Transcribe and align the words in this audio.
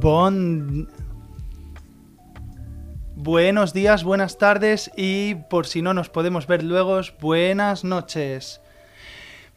Bon... 0.00 0.88
Buenos 3.16 3.74
días, 3.74 4.02
buenas 4.02 4.38
tardes 4.38 4.90
y 4.96 5.34
por 5.50 5.66
si 5.66 5.82
no 5.82 5.92
nos 5.92 6.08
podemos 6.08 6.46
ver 6.46 6.62
luego, 6.62 7.00
buenas 7.20 7.84
noches. 7.84 8.62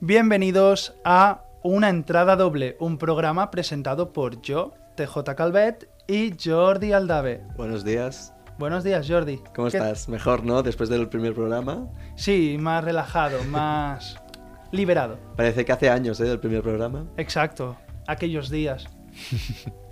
Bienvenidos 0.01 0.95
a 1.05 1.43
Una 1.63 1.87
entrada 1.87 2.35
doble, 2.35 2.75
un 2.81 2.97
programa 2.97 3.49
presentado 3.51 4.11
por 4.11 4.41
yo, 4.41 4.73
TJ 4.97 5.33
Calvet 5.37 5.87
y 6.09 6.33
Jordi 6.43 6.91
Aldave. 6.91 7.41
Buenos 7.55 7.85
días. 7.85 8.33
Buenos 8.59 8.83
días, 8.83 9.07
Jordi. 9.09 9.37
¿Cómo 9.55 9.69
¿Qué- 9.69 9.77
estás? 9.77 10.09
Mejor, 10.09 10.43
¿no? 10.43 10.61
Después 10.61 10.89
del 10.89 11.07
primer 11.07 11.33
programa. 11.33 11.87
Sí, 12.17 12.57
más 12.59 12.83
relajado, 12.83 13.41
más 13.45 14.17
liberado. 14.73 15.17
Parece 15.37 15.63
que 15.63 15.71
hace 15.71 15.89
años, 15.89 16.19
¿eh? 16.19 16.25
Del 16.25 16.41
primer 16.41 16.61
programa. 16.63 17.05
Exacto, 17.15 17.77
aquellos 18.07 18.49
días. 18.49 18.85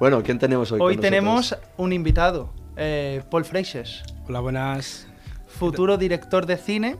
Bueno, 0.00 0.22
¿quién 0.22 0.38
tenemos 0.38 0.72
hoy? 0.72 0.80
Hoy 0.80 0.94
con 0.94 1.02
tenemos 1.02 1.50
nosotros? 1.52 1.70
un 1.76 1.92
invitado, 1.92 2.52
eh, 2.76 3.22
Paul 3.30 3.44
Freixes. 3.44 4.02
Hola, 4.28 4.40
buenas. 4.40 5.08
futuro 5.46 5.96
director 5.96 6.46
de 6.46 6.56
cine 6.56 6.96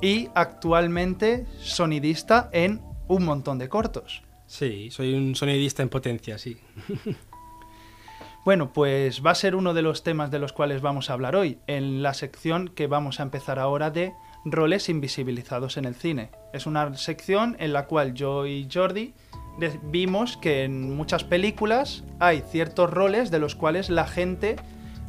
y 0.00 0.28
actualmente 0.34 1.46
sonidista 1.60 2.48
en 2.52 2.80
un 3.08 3.24
montón 3.24 3.58
de 3.58 3.68
cortos. 3.68 4.22
Sí, 4.46 4.90
soy 4.90 5.14
un 5.14 5.34
sonidista 5.34 5.82
en 5.82 5.88
potencia, 5.88 6.38
sí. 6.38 6.58
Bueno, 8.44 8.72
pues 8.72 9.24
va 9.24 9.30
a 9.30 9.36
ser 9.36 9.54
uno 9.54 9.72
de 9.72 9.82
los 9.82 10.02
temas 10.02 10.32
de 10.32 10.40
los 10.40 10.52
cuales 10.52 10.82
vamos 10.82 11.08
a 11.08 11.12
hablar 11.12 11.36
hoy, 11.36 11.58
en 11.68 12.02
la 12.02 12.12
sección 12.12 12.68
que 12.68 12.88
vamos 12.88 13.20
a 13.20 13.22
empezar 13.22 13.60
ahora 13.60 13.92
de 13.92 14.14
roles 14.44 14.88
invisibilizados 14.88 15.76
en 15.76 15.84
el 15.84 15.94
cine. 15.94 16.30
Es 16.52 16.66
una 16.66 16.94
sección 16.96 17.56
en 17.58 17.72
la 17.72 17.86
cual 17.86 18.14
yo 18.14 18.46
y 18.46 18.68
Jordi 18.72 19.14
vimos 19.82 20.36
que 20.36 20.64
en 20.64 20.96
muchas 20.96 21.24
películas 21.24 22.04
hay 22.18 22.42
ciertos 22.48 22.90
roles 22.90 23.30
de 23.30 23.38
los 23.38 23.54
cuales 23.54 23.90
la 23.90 24.06
gente 24.06 24.56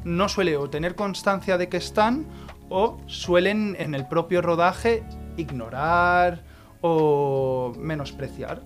no 0.04 0.28
suele 0.30 0.58
o 0.58 0.70
tener 0.70 0.96
constancia 0.96 1.58
de 1.58 1.70
que 1.70 1.78
están 1.78 2.26
o 2.70 2.98
suelen 3.08 3.76
en 3.80 3.96
el 3.96 4.08
propio 4.08 4.42
rodaje 4.42 5.04
ignorar 5.38 6.44
o 6.82 7.74
menospreciar. 7.78 8.62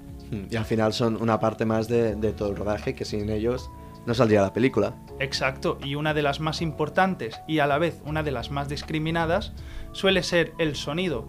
Y 0.50 0.56
al 0.56 0.66
final 0.66 0.92
son 0.94 1.22
una 1.22 1.40
parte 1.40 1.66
más 1.66 1.88
de, 1.88 2.16
de 2.16 2.34
todo 2.34 2.50
el 2.50 2.56
rodaje 2.58 2.96
que 2.96 3.06
sin 3.06 3.30
ellos 3.30 3.70
no 4.08 4.14
saldría 4.14 4.42
la 4.42 4.54
película. 4.54 4.96
Exacto, 5.20 5.78
y 5.84 5.96
una 5.96 6.14
de 6.14 6.22
las 6.22 6.40
más 6.40 6.62
importantes 6.62 7.40
y 7.46 7.60
a 7.60 7.68
la 7.68 7.78
vez 7.78 8.02
una 8.06 8.24
de 8.24 8.32
las 8.32 8.50
más 8.52 8.70
discriminadas 8.70 9.52
suele 9.92 10.24
ser 10.24 10.54
el 10.58 10.78
sonido. 10.78 11.28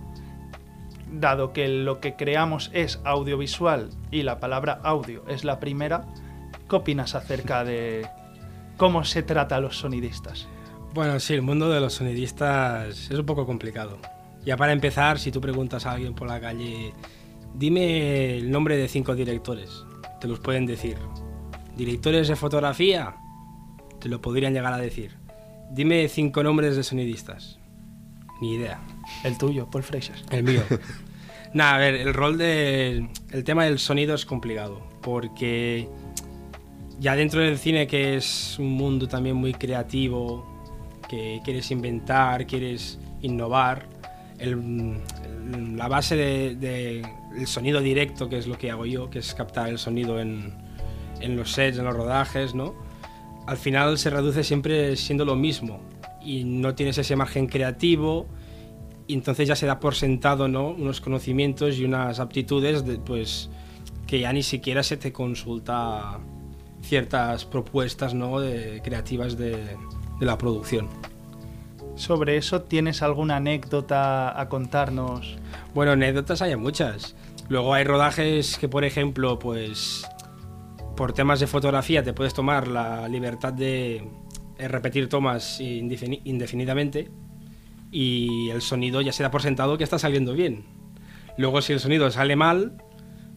Dado 1.10 1.52
que 1.52 1.66
lo 1.66 2.00
que 2.00 2.14
creamos 2.14 2.70
es 2.72 3.00
audiovisual 3.04 3.90
y 4.12 4.22
la 4.22 4.38
palabra 4.38 4.80
audio 4.84 5.24
es 5.26 5.42
la 5.42 5.58
primera, 5.58 6.06
¿qué 6.70 6.76
opinas 6.76 7.16
acerca 7.16 7.64
de 7.64 8.06
cómo 8.76 9.04
se 9.04 9.24
trata 9.24 9.56
a 9.56 9.60
los 9.60 9.76
sonidistas? 9.76 10.46
Bueno, 10.94 11.18
sí, 11.18 11.34
el 11.34 11.42
mundo 11.42 11.68
de 11.70 11.80
los 11.80 11.94
sonidistas 11.94 13.10
es 13.10 13.18
un 13.18 13.26
poco 13.26 13.44
complicado. 13.44 13.98
Ya 14.44 14.56
para 14.56 14.72
empezar, 14.72 15.18
si 15.18 15.32
tú 15.32 15.40
preguntas 15.40 15.84
a 15.84 15.92
alguien 15.92 16.14
por 16.14 16.28
la 16.28 16.40
calle, 16.40 16.92
dime 17.54 18.36
el 18.36 18.52
nombre 18.52 18.76
de 18.76 18.86
cinco 18.86 19.16
directores, 19.16 19.84
te 20.20 20.28
los 20.28 20.38
pueden 20.38 20.64
decir. 20.64 20.96
Directores 21.78 22.28
de 22.28 22.36
fotografía, 22.36 23.14
te 24.00 24.08
lo 24.08 24.20
podrían 24.20 24.52
llegar 24.52 24.72
a 24.74 24.78
decir. 24.78 25.12
Dime 25.70 26.08
cinco 26.08 26.42
nombres 26.42 26.76
de 26.76 26.82
sonidistas. 26.82 27.58
Ni 28.40 28.54
idea. 28.54 28.80
El 29.24 29.38
tuyo, 29.38 29.68
Paul 29.70 29.84
Freixas. 29.84 30.24
El 30.30 30.42
mío. 30.42 30.62
Nada, 31.54 31.76
a 31.76 31.78
ver, 31.78 31.94
el 31.94 32.12
rol 32.12 32.36
de. 32.36 33.08
El 33.30 33.44
tema 33.44 33.64
del 33.64 33.78
sonido 33.78 34.14
es 34.14 34.26
complicado. 34.26 34.82
Porque 35.02 35.88
ya 36.98 37.14
dentro 37.16 37.40
del 37.40 37.58
cine, 37.58 37.86
que 37.86 38.16
es 38.16 38.56
un 38.58 38.72
mundo 38.72 39.06
también 39.08 39.36
muy 39.36 39.54
creativo, 39.54 40.44
que 41.08 41.40
quieres 41.44 41.70
inventar, 41.70 42.46
quieres 42.46 42.98
innovar, 43.22 43.86
el- 44.38 44.98
el- 45.54 45.76
la 45.76 45.88
base 45.88 46.16
del 46.16 46.60
de, 46.60 47.06
sonido 47.46 47.80
directo, 47.80 48.28
que 48.28 48.36
es 48.38 48.46
lo 48.48 48.58
que 48.58 48.70
hago 48.70 48.84
yo, 48.84 49.08
que 49.10 49.20
es 49.20 49.32
captar 49.34 49.68
el 49.68 49.78
sonido 49.78 50.20
en, 50.20 50.52
en 51.20 51.36
los 51.36 51.52
sets, 51.52 51.78
en 51.78 51.84
los 51.84 51.94
rodajes, 51.94 52.54
¿no? 52.54 52.74
Al 53.46 53.56
final 53.56 53.98
se 53.98 54.10
reduce 54.10 54.44
siempre 54.44 54.96
siendo 54.96 55.24
lo 55.24 55.34
mismo 55.34 55.80
y 56.22 56.44
no 56.44 56.74
tienes 56.74 56.98
ese 56.98 57.16
margen 57.16 57.46
creativo 57.46 58.26
y 59.06 59.14
entonces 59.14 59.48
ya 59.48 59.56
se 59.56 59.66
da 59.66 59.80
por 59.80 59.94
sentado 59.94 60.48
¿no? 60.48 60.68
unos 60.68 61.00
conocimientos 61.00 61.78
y 61.78 61.84
unas 61.84 62.20
aptitudes 62.20 62.84
de, 62.84 62.98
pues, 62.98 63.48
que 64.06 64.20
ya 64.20 64.32
ni 64.34 64.42
siquiera 64.42 64.82
se 64.82 64.98
te 64.98 65.12
consulta 65.12 66.18
ciertas 66.82 67.46
propuestas 67.46 68.12
¿no? 68.12 68.38
de, 68.38 68.82
creativas 68.84 69.38
de, 69.38 69.52
de 69.52 70.26
la 70.26 70.36
producción. 70.36 70.88
Sobre 71.94 72.36
eso, 72.36 72.62
¿tienes 72.62 73.02
alguna 73.02 73.36
anécdota 73.36 74.38
a 74.38 74.48
contarnos? 74.50 75.38
Bueno, 75.74 75.92
anécdotas 75.92 76.42
hay 76.42 76.54
muchas. 76.54 77.16
Luego 77.48 77.72
hay 77.72 77.84
rodajes 77.84 78.58
que, 78.58 78.68
por 78.68 78.84
ejemplo, 78.84 79.38
pues 79.38 80.06
por 80.98 81.12
temas 81.12 81.38
de 81.40 81.46
fotografía 81.46 82.02
te 82.02 82.12
puedes 82.12 82.34
tomar 82.34 82.66
la 82.66 83.06
libertad 83.08 83.52
de 83.52 84.04
eh, 84.58 84.68
repetir 84.68 85.08
tomas 85.08 85.60
indefini- 85.60 86.20
indefinidamente 86.24 87.08
y 87.90 88.50
el 88.50 88.60
sonido 88.62 89.00
ya 89.00 89.12
se 89.12 89.22
da 89.22 89.30
por 89.30 89.40
sentado 89.42 89.78
que 89.78 89.84
está 89.84 89.98
saliendo 89.98 90.32
bien. 90.34 90.64
Luego 91.38 91.62
si 91.62 91.72
el 91.72 91.80
sonido 91.80 92.10
sale 92.10 92.34
mal, 92.36 92.82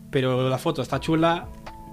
pero 0.09 0.49
la 0.49 0.57
foto 0.57 0.81
está 0.81 0.99
chula, 0.99 1.47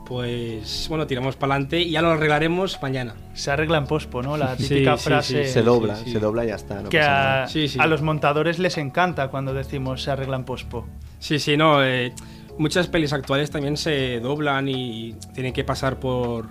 pues 0.06 0.87
bueno, 0.89 1.06
tiramos 1.06 1.37
para 1.37 1.55
adelante 1.55 1.81
y 1.83 1.91
ya 1.91 2.00
lo 2.03 2.09
arreglaremos 2.12 2.79
mañana. 2.81 3.15
Se 3.35 3.50
arregla 3.50 3.77
en 3.79 3.87
pospo, 3.87 4.23
¿no? 4.23 4.37
La 4.39 4.56
típica 4.56 4.97
sí, 4.97 5.05
frase 5.05 5.45
sí, 5.45 5.53
Se 5.53 5.62
dobla, 5.62 5.97
sí. 5.97 6.11
se 6.11 6.19
dobla 6.19 6.45
y 6.45 6.49
ya 6.49 6.55
está. 6.55 6.81
no 6.83 6.89
que 6.89 6.99
pasa 6.99 7.11
nada. 7.11 7.43
a, 7.45 7.49
Sí, 7.49 7.69
sí. 7.69 7.79
a 7.79 7.87
los 7.87 8.00
montadores 8.00 8.59
les 8.59 8.79
encanta 8.79 9.29
cuando 9.29 9.53
decimos 9.53 10.03
se 10.03 10.11
arregla 10.11 10.37
en 10.37 10.45
pospo. 10.45 10.87
Sí, 11.19 11.39
sí, 11.39 11.56
no. 11.59 11.85
eh, 11.85 12.15
muchas 12.58 12.88
pelis 12.88 13.12
actuales 13.12 13.50
también 13.50 13.76
se 13.76 14.20
doblan 14.20 14.69
y 14.69 15.14
tienen 15.34 15.52
que 15.52 15.64
pasar 15.64 15.98
por, 15.98 16.48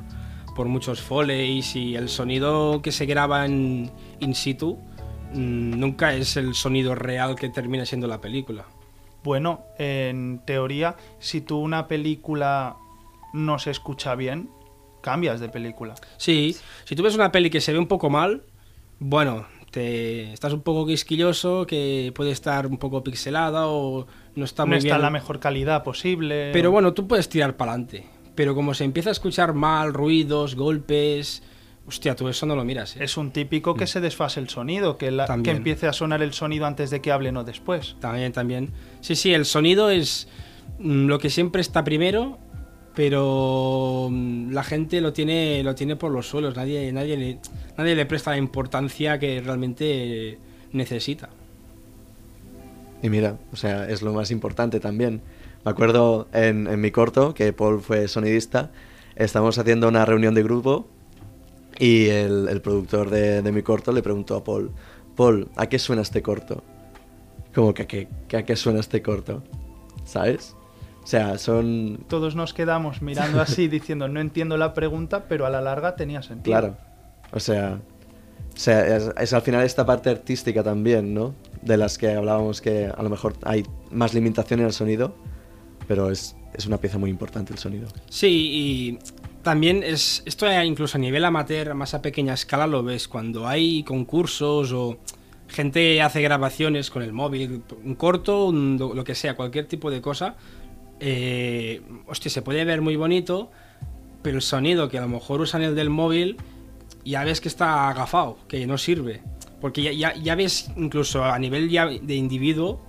por 0.55 0.67
muchos 0.67 1.01
foleys 1.01 1.75
y 1.75 1.95
el 1.95 2.09
sonido 2.09 2.81
que 2.81 2.91
se 2.91 3.05
graba 3.05 3.45
en 3.45 3.91
in 4.19 4.33
situ 4.33 4.77
mm, 5.33 5.79
nunca 5.79 6.13
es 6.13 6.37
el 6.37 6.55
sonido 6.55 6.95
real 6.95 7.35
que 7.35 7.49
termina 7.49 7.85
siendo 7.85 8.07
la 8.07 8.19
película. 8.19 8.65
Bueno, 9.23 9.65
en 9.77 10.41
teoría, 10.45 10.95
si 11.19 11.41
tú 11.41 11.57
una 11.57 11.87
película 11.87 12.77
no 13.33 13.59
se 13.59 13.71
escucha 13.71 14.15
bien, 14.15 14.49
cambias 15.01 15.39
de 15.39 15.49
película. 15.49 15.95
Sí, 16.17 16.55
si 16.85 16.95
tú 16.95 17.03
ves 17.03 17.15
una 17.15 17.31
peli 17.31 17.49
que 17.49 17.61
se 17.61 17.73
ve 17.73 17.79
un 17.79 17.87
poco 17.87 18.09
mal, 18.09 18.43
bueno, 18.99 19.45
te 19.71 20.33
estás 20.33 20.53
un 20.53 20.61
poco 20.61 20.85
quisquilloso, 20.87 21.65
que 21.67 22.11
puede 22.15 22.31
estar 22.31 22.67
un 22.67 22.77
poco 22.77 23.03
pixelada 23.03 23.67
o 23.67 24.07
no 24.35 24.45
está 24.45 24.63
no 24.63 24.67
muy 24.69 24.77
está 24.77 24.89
bien. 24.95 25.01
la 25.01 25.09
mejor 25.09 25.39
calidad 25.39 25.83
posible. 25.83 26.51
Pero 26.53 26.71
bueno, 26.71 26.93
tú 26.93 27.07
puedes 27.07 27.29
tirar 27.29 27.57
para 27.57 27.71
adelante. 27.73 28.05
Pero 28.35 28.53
como 28.55 28.73
se 28.73 28.83
empieza 28.83 29.09
a 29.09 29.11
escuchar 29.13 29.53
mal, 29.53 29.93
ruidos, 29.93 30.55
golpes, 30.55 31.41
hostia, 31.87 32.15
tú 32.15 32.27
eso 32.29 32.45
no 32.45 32.55
lo 32.55 32.63
miras. 32.63 32.95
¿eh? 32.95 33.03
Es 33.03 33.17
un 33.17 33.31
típico 33.31 33.73
que 33.75 33.87
se 33.87 33.99
desfase 33.99 34.39
el 34.39 34.47
sonido, 34.49 34.97
que, 34.97 35.09
la- 35.11 35.25
que 35.43 35.51
empiece 35.51 35.87
a 35.87 35.93
sonar 35.93 36.21
el 36.21 36.33
sonido 36.33 36.65
antes 36.65 36.89
de 36.89 37.01
que 37.01 37.11
hablen 37.11 37.35
o 37.37 37.43
después. 37.43 37.95
También, 37.99 38.31
también. 38.33 38.71
Sí, 39.01 39.15
sí, 39.15 39.33
el 39.33 39.45
sonido 39.45 39.89
es 39.89 40.27
mm, 40.79 41.07
lo 41.07 41.17
que 41.19 41.29
siempre 41.31 41.61
está 41.61 41.83
primero, 41.83 42.37
pero 42.97 44.07
mm, 44.09 44.53
la 44.53 44.63
gente 44.63 45.01
lo 45.01 45.13
tiene, 45.13 45.61
lo 45.61 45.75
tiene 45.75 45.95
por 45.95 46.11
los 46.11 46.27
suelos. 46.27 46.55
Nadie, 46.55 46.91
nadie, 46.91 47.15
le, 47.15 47.37
nadie 47.77 47.95
le 47.95 48.07
presta 48.07 48.31
la 48.31 48.37
importancia 48.37 49.19
que 49.19 49.39
realmente 49.39 50.39
necesita. 50.71 51.29
Y 53.03 53.09
mira, 53.09 53.37
o 53.53 53.55
sea, 53.55 53.87
es 53.87 54.01
lo 54.01 54.13
más 54.13 54.31
importante 54.31 54.79
también. 54.79 55.21
Me 55.63 55.69
acuerdo 55.69 56.27
en, 56.33 56.81
mi 56.81 56.89
corto, 56.89 57.35
que 57.35 57.53
Paul 57.53 57.81
fue 57.81 58.07
sonidista, 58.07 58.71
estábamos 59.15 59.59
haciendo 59.59 59.87
una 59.87 60.03
reunión 60.03 60.33
de 60.33 60.41
grupo 60.41 60.87
y 61.77 62.07
el, 62.07 62.47
el 62.49 62.61
productor 62.61 63.11
de, 63.11 63.43
mi 63.51 63.61
corto 63.61 63.91
le 63.91 64.01
preguntó 64.01 64.35
a 64.37 64.43
Paul, 64.43 64.71
Paul, 65.15 65.49
¿a 65.55 65.69
qué 65.69 65.77
suena 65.77 66.01
este 66.01 66.23
corto? 66.23 66.63
Como 67.53 67.75
que, 67.75 67.83
a 67.83 67.87
qué- 67.87 68.07
que 68.27 68.37
a 68.37 68.43
qué 68.43 68.55
suena 68.55 68.79
este 68.79 69.03
corto, 69.03 69.43
¿sabes? 70.03 70.55
O 71.07 71.09
sea, 71.09 71.37
son... 71.37 71.99
Todos 72.09 72.35
nos 72.35 72.53
quedamos 72.53 73.01
mirando 73.01 73.39
así 73.39 73.67
diciendo 73.69 74.09
no 74.09 74.19
entiendo 74.19 74.57
la 74.57 74.73
pregunta, 74.73 75.23
pero 75.29 75.45
a 75.45 75.49
la 75.49 75.61
larga 75.61 75.95
tenía 75.95 76.21
sentido. 76.21 76.51
Claro. 76.59 76.75
O 77.31 77.39
sea, 77.39 77.79
o 78.53 78.59
sea 78.59 78.97
es, 78.97 79.09
es 79.17 79.31
al 79.31 79.41
final 79.41 79.63
esta 79.63 79.85
parte 79.85 80.09
artística 80.09 80.63
también, 80.63 81.13
¿no? 81.13 81.33
De 81.61 81.77
las 81.77 81.97
que 81.97 82.11
hablábamos 82.11 82.59
que 82.59 82.87
a 82.93 83.01
lo 83.01 83.09
mejor 83.09 83.35
hay 83.43 83.63
más 83.89 84.13
limitación 84.13 84.59
en 84.59 84.65
el 84.65 84.73
sonido, 84.73 85.15
pero 85.87 86.11
es, 86.11 86.35
es 86.53 86.65
una 86.65 86.77
pieza 86.77 86.97
muy 86.97 87.09
importante 87.09 87.53
el 87.53 87.59
sonido. 87.59 87.87
Sí, 88.09 88.49
y 88.51 88.99
también 89.43 89.83
es 89.83 90.23
esto 90.25 90.45
incluso 90.61 90.97
a 90.97 90.99
nivel 90.99 91.23
amateur, 91.23 91.73
más 91.73 91.93
a 91.93 92.01
pequeña 92.01 92.33
escala 92.33 92.67
lo 92.67 92.83
ves 92.83 93.07
cuando 93.07 93.47
hay 93.47 93.83
concursos 93.83 94.73
o 94.73 94.97
gente 95.47 96.01
hace 96.01 96.21
grabaciones 96.21 96.89
con 96.89 97.01
el 97.01 97.13
móvil, 97.13 97.61
un 97.85 97.95
corto, 97.95 98.47
un- 98.47 98.77
lo 98.77 99.03
que 99.05 99.15
sea, 99.15 99.37
cualquier 99.37 99.67
tipo 99.67 99.89
de 99.89 100.01
cosa. 100.01 100.35
Eh, 100.99 101.81
hostia, 102.07 102.31
se 102.31 102.41
puede 102.41 102.65
ver 102.65 102.81
muy 102.81 102.95
bonito, 102.95 103.51
pero 104.21 104.37
el 104.37 104.41
sonido 104.41 104.89
que 104.89 104.97
a 104.97 105.01
lo 105.01 105.07
mejor 105.07 105.41
usan 105.41 105.61
el 105.61 105.75
del 105.75 105.89
móvil, 105.89 106.37
ya 107.05 107.23
ves 107.23 107.41
que 107.41 107.47
está 107.47 107.89
agafado, 107.89 108.37
que 108.47 108.65
no 108.65 108.77
sirve. 108.77 109.21
Porque 109.61 109.95
ya, 109.95 110.13
ya, 110.13 110.35
ves, 110.35 110.71
incluso 110.75 111.23
a 111.23 111.37
nivel 111.39 111.69
ya 111.69 111.87
de 111.87 112.15
individuo, 112.15 112.79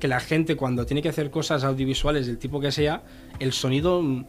que 0.00 0.08
la 0.08 0.20
gente 0.20 0.56
cuando 0.56 0.86
tiene 0.86 1.02
que 1.02 1.08
hacer 1.08 1.30
cosas 1.30 1.64
audiovisuales 1.64 2.26
del 2.26 2.38
tipo 2.38 2.60
que 2.60 2.72
sea, 2.72 3.02
el 3.38 3.52
sonido, 3.52 4.02
mm, 4.02 4.26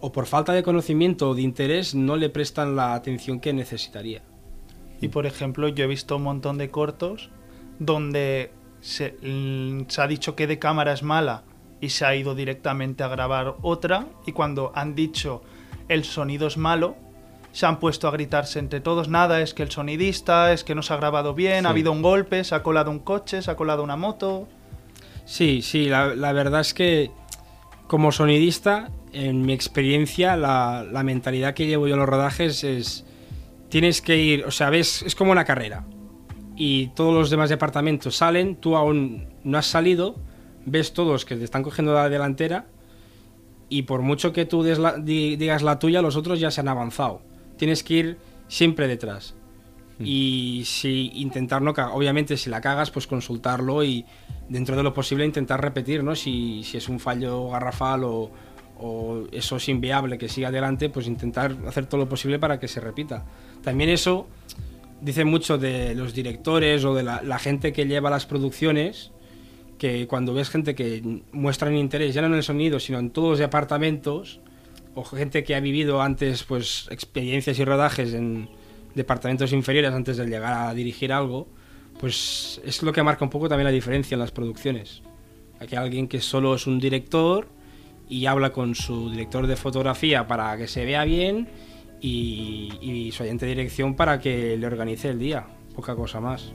o 0.00 0.12
por 0.12 0.26
falta 0.26 0.52
de 0.52 0.62
conocimiento 0.62 1.30
o 1.30 1.34
de 1.34 1.42
interés, 1.42 1.94
no 1.94 2.16
le 2.16 2.28
prestan 2.30 2.76
la 2.76 2.94
atención 2.94 3.40
que 3.40 3.52
necesitaría. 3.52 4.22
Y 5.00 5.08
por 5.08 5.26
ejemplo, 5.26 5.68
yo 5.68 5.84
he 5.84 5.88
visto 5.88 6.16
un 6.16 6.24
montón 6.24 6.58
de 6.58 6.70
cortos 6.70 7.30
donde 7.78 8.50
se, 8.80 9.16
mm, 9.22 9.88
se 9.88 10.02
ha 10.02 10.06
dicho 10.06 10.34
que 10.34 10.46
de 10.46 10.58
cámara 10.58 10.92
es 10.92 11.02
mala 11.02 11.44
y 11.80 11.90
se 11.90 12.04
ha 12.04 12.14
ido 12.14 12.34
directamente 12.34 13.02
a 13.02 13.08
grabar 13.08 13.56
otra 13.62 14.06
y 14.26 14.32
cuando 14.32 14.72
han 14.74 14.94
dicho 14.94 15.42
el 15.88 16.04
sonido 16.04 16.46
es 16.46 16.56
malo, 16.56 16.96
se 17.52 17.66
han 17.66 17.78
puesto 17.80 18.08
a 18.08 18.10
gritarse 18.10 18.58
entre 18.58 18.80
todos, 18.80 19.08
nada, 19.08 19.40
es 19.40 19.54
que 19.54 19.62
el 19.62 19.70
sonidista, 19.70 20.52
es 20.52 20.64
que 20.64 20.74
no 20.74 20.82
se 20.82 20.92
ha 20.92 20.96
grabado 20.96 21.34
bien, 21.34 21.66
ha 21.66 21.70
habido 21.70 21.92
un 21.92 22.02
golpe, 22.02 22.44
se 22.44 22.54
ha 22.54 22.62
colado 22.62 22.90
un 22.90 22.98
coche, 22.98 23.42
se 23.42 23.50
ha 23.50 23.56
colado 23.56 23.82
una 23.82 23.96
moto. 23.96 24.48
Sí, 25.24 25.62
sí, 25.62 25.86
la, 25.86 26.14
la 26.14 26.32
verdad 26.32 26.60
es 26.60 26.74
que 26.74 27.10
como 27.86 28.12
sonidista, 28.12 28.90
en 29.12 29.42
mi 29.42 29.54
experiencia, 29.54 30.36
la, 30.36 30.86
la 30.90 31.02
mentalidad 31.02 31.54
que 31.54 31.66
llevo 31.66 31.88
yo 31.88 31.94
en 31.94 32.00
los 32.00 32.08
rodajes 32.08 32.62
es, 32.64 33.06
tienes 33.70 34.02
que 34.02 34.18
ir, 34.18 34.44
o 34.44 34.50
sea, 34.50 34.70
ves, 34.70 35.02
es 35.02 35.14
como 35.14 35.32
una 35.32 35.44
carrera. 35.44 35.84
Y 36.54 36.88
todos 36.88 37.14
los 37.14 37.30
demás 37.30 37.50
departamentos 37.50 38.16
salen, 38.16 38.56
tú 38.56 38.76
aún 38.76 39.28
no 39.42 39.58
has 39.58 39.66
salido, 39.66 40.16
ves 40.70 40.92
todos 40.92 41.24
que 41.24 41.36
te 41.36 41.44
están 41.44 41.62
cogiendo 41.62 41.94
la 41.94 42.08
delantera 42.08 42.66
y 43.68 43.82
por 43.82 44.00
mucho 44.02 44.32
que 44.32 44.44
tú 44.46 44.62
des 44.62 44.78
la- 44.78 44.96
di- 44.98 45.36
digas 45.36 45.62
la 45.62 45.78
tuya, 45.78 46.00
los 46.02 46.16
otros 46.16 46.40
ya 46.40 46.50
se 46.50 46.60
han 46.60 46.68
avanzado. 46.68 47.20
Tienes 47.56 47.82
que 47.82 47.94
ir 47.94 48.18
siempre 48.48 48.88
detrás. 48.88 49.34
Y 50.00 50.62
si 50.64 51.10
intentar 51.16 51.60
no 51.60 51.74
cagar, 51.74 51.90
obviamente 51.92 52.36
si 52.36 52.48
la 52.50 52.60
cagas, 52.60 52.92
pues 52.92 53.08
consultarlo 53.08 53.82
y 53.82 54.04
dentro 54.48 54.76
de 54.76 54.84
lo 54.84 54.94
posible 54.94 55.24
intentar 55.24 55.60
repetir, 55.60 56.04
¿no? 56.04 56.14
Si, 56.14 56.62
si 56.62 56.76
es 56.76 56.88
un 56.88 57.00
fallo 57.00 57.48
garrafal 57.50 58.04
o, 58.04 58.30
o 58.78 59.24
eso 59.32 59.56
es 59.56 59.68
inviable 59.68 60.16
que 60.16 60.28
siga 60.28 60.48
adelante, 60.48 60.88
pues 60.88 61.08
intentar 61.08 61.56
hacer 61.66 61.86
todo 61.86 62.00
lo 62.02 62.08
posible 62.08 62.38
para 62.38 62.60
que 62.60 62.68
se 62.68 62.80
repita. 62.80 63.26
También 63.64 63.90
eso 63.90 64.28
dice 65.00 65.24
mucho 65.24 65.58
de 65.58 65.96
los 65.96 66.14
directores 66.14 66.84
o 66.84 66.94
de 66.94 67.02
la, 67.02 67.20
la 67.24 67.40
gente 67.40 67.72
que 67.72 67.84
lleva 67.86 68.08
las 68.08 68.24
producciones, 68.24 69.10
que 69.78 70.06
cuando 70.06 70.34
ves 70.34 70.50
gente 70.50 70.74
que 70.74 71.22
muestran 71.32 71.74
interés 71.76 72.14
ya 72.14 72.20
no 72.20 72.28
en 72.28 72.34
el 72.34 72.42
sonido, 72.42 72.80
sino 72.80 72.98
en 72.98 73.10
todos 73.10 73.30
los 73.30 73.38
departamentos, 73.38 74.40
o 74.94 75.04
gente 75.04 75.44
que 75.44 75.54
ha 75.54 75.60
vivido 75.60 76.02
antes 76.02 76.42
pues 76.42 76.88
experiencias 76.90 77.58
y 77.58 77.64
rodajes 77.64 78.14
en 78.14 78.48
departamentos 78.94 79.52
inferiores 79.52 79.92
antes 79.92 80.16
de 80.16 80.26
llegar 80.26 80.52
a 80.52 80.74
dirigir 80.74 81.12
algo, 81.12 81.46
pues 82.00 82.60
es 82.64 82.82
lo 82.82 82.92
que 82.92 83.02
marca 83.02 83.24
un 83.24 83.30
poco 83.30 83.48
también 83.48 83.66
la 83.66 83.70
diferencia 83.70 84.14
en 84.14 84.20
las 84.20 84.32
producciones. 84.32 85.02
Aquí 85.60 85.76
hay 85.76 85.84
alguien 85.84 86.08
que 86.08 86.20
solo 86.20 86.54
es 86.54 86.66
un 86.66 86.78
director 86.78 87.48
y 88.08 88.26
habla 88.26 88.50
con 88.50 88.74
su 88.74 89.10
director 89.10 89.46
de 89.46 89.56
fotografía 89.56 90.26
para 90.26 90.56
que 90.56 90.66
se 90.66 90.84
vea 90.84 91.04
bien 91.04 91.48
y, 92.00 92.72
y 92.80 93.12
su 93.12 93.22
ayente 93.22 93.46
de 93.46 93.54
dirección 93.54 93.94
para 93.94 94.20
que 94.20 94.56
le 94.56 94.66
organice 94.66 95.08
el 95.10 95.18
día, 95.18 95.46
poca 95.74 95.94
cosa 95.94 96.20
más. 96.20 96.52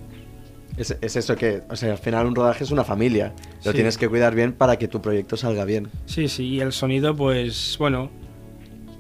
Es, 0.78 0.98
es 1.02 1.16
eso 1.16 1.36
que, 1.36 1.62
o 1.70 1.76
sea, 1.76 1.92
al 1.92 1.98
final 2.00 2.26
un 2.26 2.36
rodaje 2.36 2.64
es 2.64 2.72
una 2.72 2.84
familia. 2.84 3.34
Lo 3.64 3.72
Sí. 3.72 3.76
tienes 3.76 3.98
que 3.98 4.10
cuidar 4.10 4.34
bien 4.34 4.54
para 4.54 4.78
que 4.78 4.88
tu 4.88 5.02
proyecto 5.02 5.38
salga 5.38 5.66
bien. 5.66 5.90
Sí, 6.06 6.28
sí, 6.28 6.46
y 6.48 6.62
el 6.62 6.72
sonido, 6.72 7.16
pues 7.16 7.76
bueno, 7.80 8.10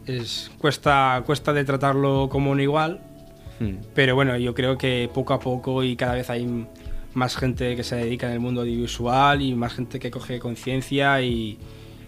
es, 0.05 0.51
cuesta, 0.59 1.23
cuesta 1.25 1.53
de 1.53 1.63
tratarlo 1.63 2.29
como 2.29 2.51
un 2.51 2.59
igual, 2.59 3.01
Hmm. 3.59 3.77
pero 3.93 4.15
bueno, 4.15 4.35
yo 4.37 4.53
creo 4.55 4.77
que 4.79 5.09
poco 5.13 5.33
a 5.33 5.39
poco 5.39 5.83
y 5.83 5.95
cada 5.95 6.15
vez 6.15 6.29
hay 6.31 6.65
más 7.13 7.37
gente 7.37 7.75
que 7.75 7.83
se 7.83 7.95
dedica 7.97 8.25
en 8.27 8.33
el 8.33 8.39
mundo 8.39 8.61
audiovisual 8.61 9.41
y 9.43 9.53
más 9.53 9.73
gente 9.75 9.99
que 9.99 10.09
coge 10.09 10.39
conciencia 10.39 11.21
y, 11.21 11.59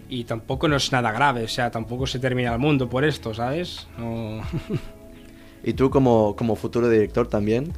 y 0.08 0.24
tampoco 0.24 0.66
no 0.66 0.74
es 0.76 0.90
nada 0.90 1.12
grave, 1.12 1.44
o 1.44 1.48
sea, 1.48 1.70
tampoco 1.70 2.06
se 2.08 2.18
termina 2.18 2.52
el 2.52 2.58
mundo 2.58 2.88
por 2.88 3.04
esto, 3.04 3.32
¿sabes? 3.34 3.86
No... 3.98 4.40
Y 5.64 5.72
tú 5.72 5.90
como, 5.90 6.36
como 6.36 6.54
futuro 6.54 6.88
director 6.88 7.26
también, 7.26 7.72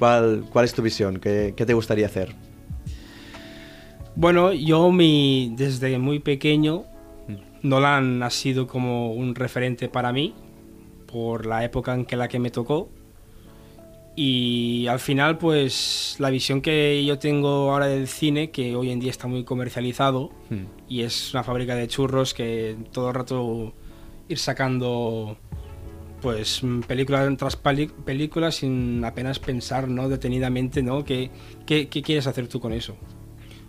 ¿cuál, 0.00 0.44
cuál 0.50 0.64
es 0.64 0.74
tu 0.74 0.82
visión? 0.82 1.20
¿Qué, 1.20 1.54
qué 1.56 1.64
te 1.64 1.74
gustaría 1.74 2.06
hacer? 2.06 2.34
Bueno, 4.16 4.52
yo 4.52 4.90
mi, 4.90 5.54
desde 5.56 5.96
muy 5.98 6.18
pequeño, 6.18 6.82
Nolan 7.62 8.22
ha 8.24 8.30
sido 8.30 8.66
como 8.66 9.12
un 9.12 9.34
referente 9.36 9.88
para 9.88 10.12
mí, 10.12 10.34
por 11.06 11.46
la 11.46 11.64
época 11.64 11.94
en 11.94 12.04
que 12.04 12.16
la 12.16 12.26
que 12.26 12.38
me 12.40 12.50
tocó. 12.50 12.88
Y 14.16 14.86
al 14.88 14.98
final, 14.98 15.38
pues 15.38 16.16
la 16.18 16.30
visión 16.30 16.60
que 16.60 17.04
yo 17.04 17.18
tengo 17.18 17.70
ahora 17.70 17.86
del 17.86 18.08
cine, 18.08 18.50
que 18.50 18.74
hoy 18.74 18.90
en 18.90 18.98
día 19.00 19.10
está 19.10 19.28
muy 19.28 19.44
comercializado, 19.44 20.30
Hmm. 20.50 20.64
y 20.88 21.02
es 21.02 21.32
una 21.32 21.44
fábrica 21.44 21.76
de 21.76 21.86
churros 21.86 22.34
que 22.34 22.76
todo 22.92 23.08
el 23.08 23.14
rato 23.14 23.72
ir 24.28 24.38
sacando 24.38 25.36
pues 26.20 26.62
mm, 26.62 26.80
película 26.80 27.28
tras 27.36 27.56
película 27.56 28.50
sin 28.50 29.04
apenas 29.04 29.38
pensar 29.38 29.88
no 29.88 30.08
detenidamente 30.08 30.82
no 30.82 31.04
¿Qué, 31.04 31.30
qué, 31.66 31.88
qué 31.88 32.02
quieres 32.02 32.26
hacer 32.26 32.48
tú 32.48 32.60
con 32.60 32.72
eso 32.72 32.96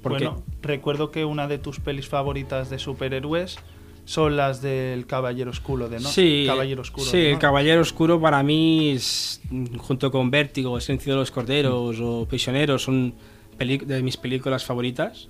Porque- 0.01 0.25
Bueno, 0.25 0.43
recuerdo 0.61 1.11
que 1.11 1.25
una 1.25 1.47
de 1.47 1.57
tus 1.57 1.79
pelis 1.79 2.07
favoritas 2.07 2.69
de 2.69 2.79
superhéroes 2.79 3.57
son 4.03 4.35
las 4.35 4.61
del 4.63 5.05
Caballero 5.05 5.51
Oscuro, 5.51 5.87
de 5.87 5.99
¿no? 5.99 6.09
Sí, 6.09 6.43
Caballero 6.47 6.81
Oscuro. 6.81 7.05
sí, 7.05 7.17
el 7.19 7.37
Caballero 7.37 7.81
Oscuro 7.81 8.19
para 8.19 8.41
mí, 8.41 8.89
es, 8.91 9.41
mm, 9.51 9.75
junto 9.77 10.11
con 10.11 10.31
Vértigo, 10.31 10.75
El 10.75 10.81
Silencio 10.81 11.13
de 11.13 11.19
los 11.19 11.29
Corderos 11.29 11.99
o 12.01 12.25
Prisioneros, 12.27 12.81
son 12.83 13.13
de 13.59 14.01
mis 14.01 14.17
películas 14.17 14.65
favoritas. 14.65 15.29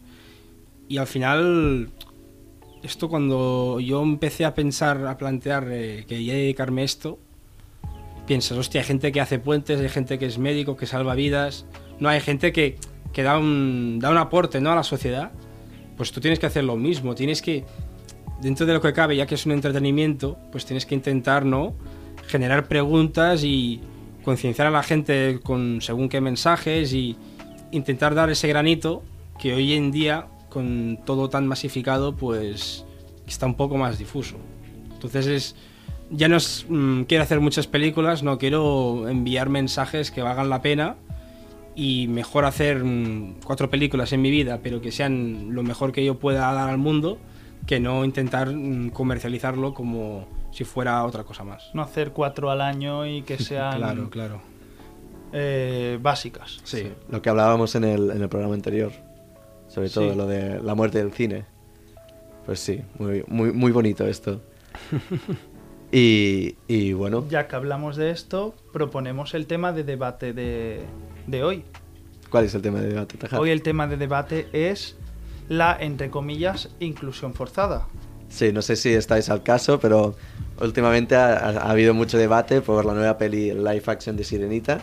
Y 0.88 0.98
al 0.98 1.07
final, 1.07 1.89
esto 2.83 3.09
cuando 3.09 3.79
yo 3.79 4.01
empecé 4.01 4.45
a 4.45 4.53
pensar, 4.53 5.05
a 5.07 5.17
plantear 5.17 5.67
eh, 5.71 5.97
que 6.07 6.15
quería 6.15 6.33
dedicarme 6.33 6.81
a 6.81 6.85
esto, 6.85 7.19
piensas, 8.25 8.57
hostia, 8.57 8.81
hay 8.81 8.88
gente 8.88 9.11
que 9.11 9.21
hace 9.21 9.39
puentes, 9.39 9.79
hay 9.79 9.89
gente 9.89 10.17
que 10.17 10.25
es 10.25 10.38
médico, 10.38 10.75
que 10.75 10.85
salva 10.85 11.15
vidas, 11.15 11.65
no 12.00 12.09
hay 12.09 12.19
gente 12.21 12.51
que, 12.51 12.77
que 13.13 13.23
da, 13.23 13.38
un, 13.38 14.00
da 14.00 14.09
un 14.09 14.17
aporte 14.17 14.61
¿no? 14.61 14.71
a 14.71 14.75
la 14.75 14.83
sociedad, 14.83 15.31
pues 15.97 16.11
tú 16.11 16.21
tienes 16.21 16.39
que 16.39 16.45
hacer 16.45 16.63
lo 16.63 16.75
mismo, 16.77 17.13
tienes 17.15 17.41
que, 17.41 17.65
dentro 18.41 18.65
de 18.65 18.73
lo 18.73 18.81
que 18.81 18.93
cabe, 18.93 19.15
ya 19.15 19.25
que 19.25 19.35
es 19.35 19.45
un 19.45 19.51
entretenimiento, 19.51 20.38
pues 20.51 20.65
tienes 20.65 20.85
que 20.85 20.95
intentar, 20.95 21.45
¿no? 21.45 21.75
Generar 22.27 22.67
preguntas 22.67 23.43
y 23.43 23.81
concienciar 24.23 24.67
a 24.67 24.71
la 24.71 24.83
gente 24.83 25.39
con 25.43 25.81
según 25.81 26.09
qué 26.09 26.21
mensajes 26.21 26.93
y 26.93 27.17
intentar 27.71 28.15
dar 28.15 28.29
ese 28.29 28.47
granito 28.47 29.03
que 29.39 29.53
hoy 29.53 29.73
en 29.73 29.91
día, 29.91 30.27
con 30.51 31.00
todo 31.05 31.29
tan 31.29 31.48
masificado, 31.48 32.15
pues 32.15 32.86
está 33.25 33.48
un 33.48 33.55
poco 33.55 33.77
más 33.77 33.98
difuso. 33.98 34.36
Entonces 34.93 35.25
es, 35.25 35.55
ya 36.12 36.27
no 36.27 36.38
es, 36.38 36.65
mm, 36.70 37.03
quiero 37.03 37.24
hacer 37.24 37.39
muchas 37.39 37.65
películas, 37.65 38.22
no 38.22 38.38
quiero 38.38 39.08
enviar 39.10 39.50
mensajes 39.50 40.12
que 40.12 40.22
valgan 40.22 40.50
la 40.50 40.62
pena 40.62 40.98
y 41.75 42.08
mejor 42.10 42.46
hacer 42.46 42.84
mm, 42.84 43.38
cuatro 43.46 43.70
películas 43.70 44.12
en 44.13 44.22
mi 44.22 44.29
vida, 44.29 44.60
pero 44.62 44.81
que 44.81 44.91
sean 44.91 45.55
lo 45.55 45.63
mejor 45.63 45.91
que 45.93 46.03
yo 46.05 46.20
pueda 46.20 46.51
dar 46.53 46.70
al 46.70 46.77
mundo, 46.77 47.17
que 47.65 47.79
no 47.79 48.03
intentar 48.05 48.50
mm, 48.53 48.89
comercializarlo 48.89 49.74
como 49.74 50.27
si 50.51 50.65
fuera 50.65 51.03
otra 51.05 51.24
cosa 51.24 51.43
más. 51.46 51.70
No 51.74 51.81
hacer 51.81 52.12
cuatro 52.12 52.51
al 52.51 52.60
año 52.62 53.08
y 53.08 53.22
que 53.22 53.38
sean 53.39 53.77
Claro, 53.77 54.10
claro. 54.10 54.41
eh, 55.31 55.98
básicas. 56.01 56.60
Sí. 56.65 56.91
Lo 57.10 57.22
que 57.22 57.29
hablábamos 57.29 57.74
en 57.75 57.86
el, 57.86 58.12
en 58.12 58.22
el 58.22 58.27
programa 58.29 58.53
anterior, 58.53 58.91
sobre 59.73 59.89
todo 59.89 60.11
Sí. 60.11 60.17
lo 60.17 60.27
de 60.27 60.61
la 60.61 60.75
muerte 60.75 60.97
del 60.99 61.11
cine. 61.13 61.45
Pues 62.45 62.59
sí, 62.59 62.81
muy, 62.99 63.23
muy, 63.27 63.51
muy 63.51 63.71
bonito 63.71 64.05
esto. 64.07 64.41
y, 65.91 66.55
y 66.67 66.93
bueno, 66.93 67.25
Ya 67.29 67.47
que 67.47 67.55
hablamos 67.55 67.95
de 67.97 68.11
esto, 68.11 68.55
proponemos 68.73 69.33
el 69.33 69.47
tema 69.47 69.71
de 69.73 69.83
debate 69.83 70.33
de, 70.33 70.81
de 71.27 71.43
hoy. 71.43 71.63
¿cuál 72.29 72.45
es 72.45 72.55
el 72.55 72.61
tema 72.61 72.79
de 72.79 72.87
debate, 72.87 73.17
Tajar? 73.17 73.39
Hoy 73.41 73.49
el 73.49 73.61
tema 73.61 73.87
de 73.87 73.97
debate 73.97 74.47
es 74.53 74.95
la, 75.49 75.75
entre 75.79 76.09
comillas, 76.09 76.69
inclusión 76.79 77.33
forzada. 77.33 77.87
Sí, 78.29 78.53
no 78.53 78.61
sé 78.61 78.77
si 78.77 78.93
estáis 78.93 79.29
al 79.29 79.43
caso, 79.43 79.81
pero 79.81 80.15
últimamente 80.61 81.15
ha, 81.17 81.33
ha 81.49 81.69
habido 81.71 81.93
mucho 81.93 82.17
debate 82.17 82.61
por 82.61 82.85
la 82.85 82.93
nueva 82.93 83.17
peli 83.17 83.51
live 83.51 83.83
action 83.85 84.15
de 84.15 84.23
Sirenita, 84.23 84.79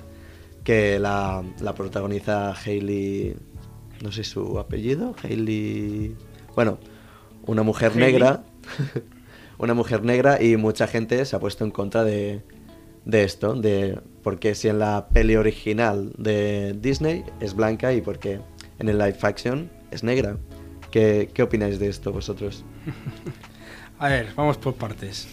que 0.62 0.98
la, 0.98 1.42
la 1.60 1.74
protagoniza 1.74 2.52
Hailey, 2.52 3.34
no 4.02 4.12
sé 4.12 4.24
su 4.24 4.58
apellido, 4.58 5.14
Hailey, 5.22 6.16
bueno, 6.54 6.78
una 7.46 7.62
mujer 7.62 7.92
Hailey. 7.92 8.12
negra, 8.12 8.44
una 9.58 9.74
mujer 9.74 10.04
negra 10.04 10.42
y 10.42 10.56
mucha 10.56 10.86
gente 10.86 11.24
se 11.24 11.36
ha 11.36 11.40
puesto 11.40 11.64
en 11.64 11.70
contra 11.70 12.04
de, 12.04 12.42
de 13.04 13.24
esto, 13.24 13.54
de 13.54 14.00
porque 14.22 14.54
si 14.54 14.68
en 14.68 14.78
la 14.78 15.08
peli 15.08 15.36
original 15.36 16.12
de 16.18 16.74
Disney 16.78 17.24
es 17.40 17.54
blanca 17.54 17.92
y 17.92 18.00
porque 18.00 18.40
en 18.78 18.88
el 18.88 18.98
live 18.98 19.18
action 19.22 19.70
es 19.90 20.02
negra. 20.02 20.36
¿Qué, 20.90 21.30
qué 21.34 21.42
opináis 21.42 21.78
de 21.78 21.88
esto 21.88 22.12
vosotros? 22.12 22.64
A 23.98 24.08
ver, 24.08 24.28
vamos 24.36 24.56
por 24.58 24.74
partes. 24.74 25.28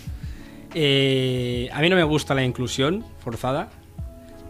Eh, 0.74 1.69
a 1.72 1.79
mí 1.81 1.89
no 1.89 1.95
me 1.95 2.03
gusta 2.03 2.34
la 2.34 2.43
inclusión 2.43 3.05
forzada. 3.19 3.69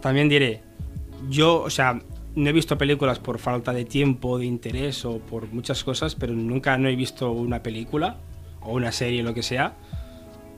También 0.00 0.28
diré, 0.28 0.62
yo, 1.28 1.60
o 1.62 1.70
sea, 1.70 2.00
no 2.36 2.50
he 2.50 2.52
visto 2.52 2.78
películas 2.78 3.18
por 3.18 3.38
falta 3.38 3.72
de 3.72 3.84
tiempo, 3.84 4.38
de 4.38 4.44
interés 4.44 5.04
o 5.04 5.18
por 5.18 5.52
muchas 5.52 5.82
cosas, 5.82 6.14
pero 6.14 6.34
nunca 6.34 6.76
no 6.76 6.88
he 6.88 6.94
visto 6.94 7.32
una 7.32 7.62
película 7.62 8.18
o 8.60 8.74
una 8.74 8.92
serie, 8.92 9.22
lo 9.22 9.32
que 9.32 9.42
sea, 9.42 9.74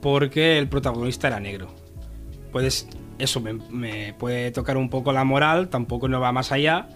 porque 0.01 0.57
el 0.57 0.67
protagonista 0.67 1.27
era 1.27 1.39
negro. 1.39 1.69
Puedes, 2.51 2.87
eso 3.17 3.39
me, 3.39 3.53
me 3.53 4.13
puede 4.13 4.51
tocar 4.51 4.75
un 4.75 4.89
poco 4.89 5.13
la 5.13 5.23
moral, 5.23 5.69
tampoco 5.69 6.09
no 6.09 6.19
va 6.19 6.33
más 6.33 6.51
allá, 6.51 6.89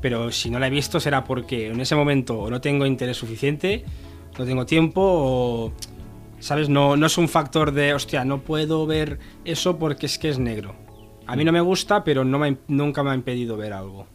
pero 0.00 0.32
si 0.32 0.50
no 0.50 0.58
la 0.58 0.68
he 0.68 0.70
visto 0.70 1.00
será 1.00 1.24
porque 1.24 1.68
en 1.68 1.80
ese 1.80 1.94
momento 1.94 2.48
no 2.48 2.62
tengo 2.62 2.86
interés 2.86 3.18
suficiente, 3.18 3.84
no 4.38 4.46
tengo 4.46 4.64
tiempo 4.64 5.02
o, 5.02 5.72
¿sabes? 6.38 6.70
No, 6.70 6.96
no 6.96 7.06
es 7.06 7.18
un 7.18 7.28
factor 7.28 7.72
de, 7.72 7.92
hostia, 7.92 8.24
no 8.24 8.40
puedo 8.40 8.86
ver 8.86 9.18
eso 9.44 9.78
porque 9.78 10.06
es 10.06 10.18
que 10.18 10.30
es 10.30 10.38
negro. 10.38 10.74
A 11.26 11.36
mí 11.36 11.44
no 11.44 11.52
me 11.52 11.60
gusta, 11.60 12.04
pero 12.04 12.24
no 12.24 12.40
nunca 12.68 13.02
me 13.02 13.10
ha 13.10 13.14
impedido 13.14 13.58
ver 13.58 13.74
algo. 13.74 14.06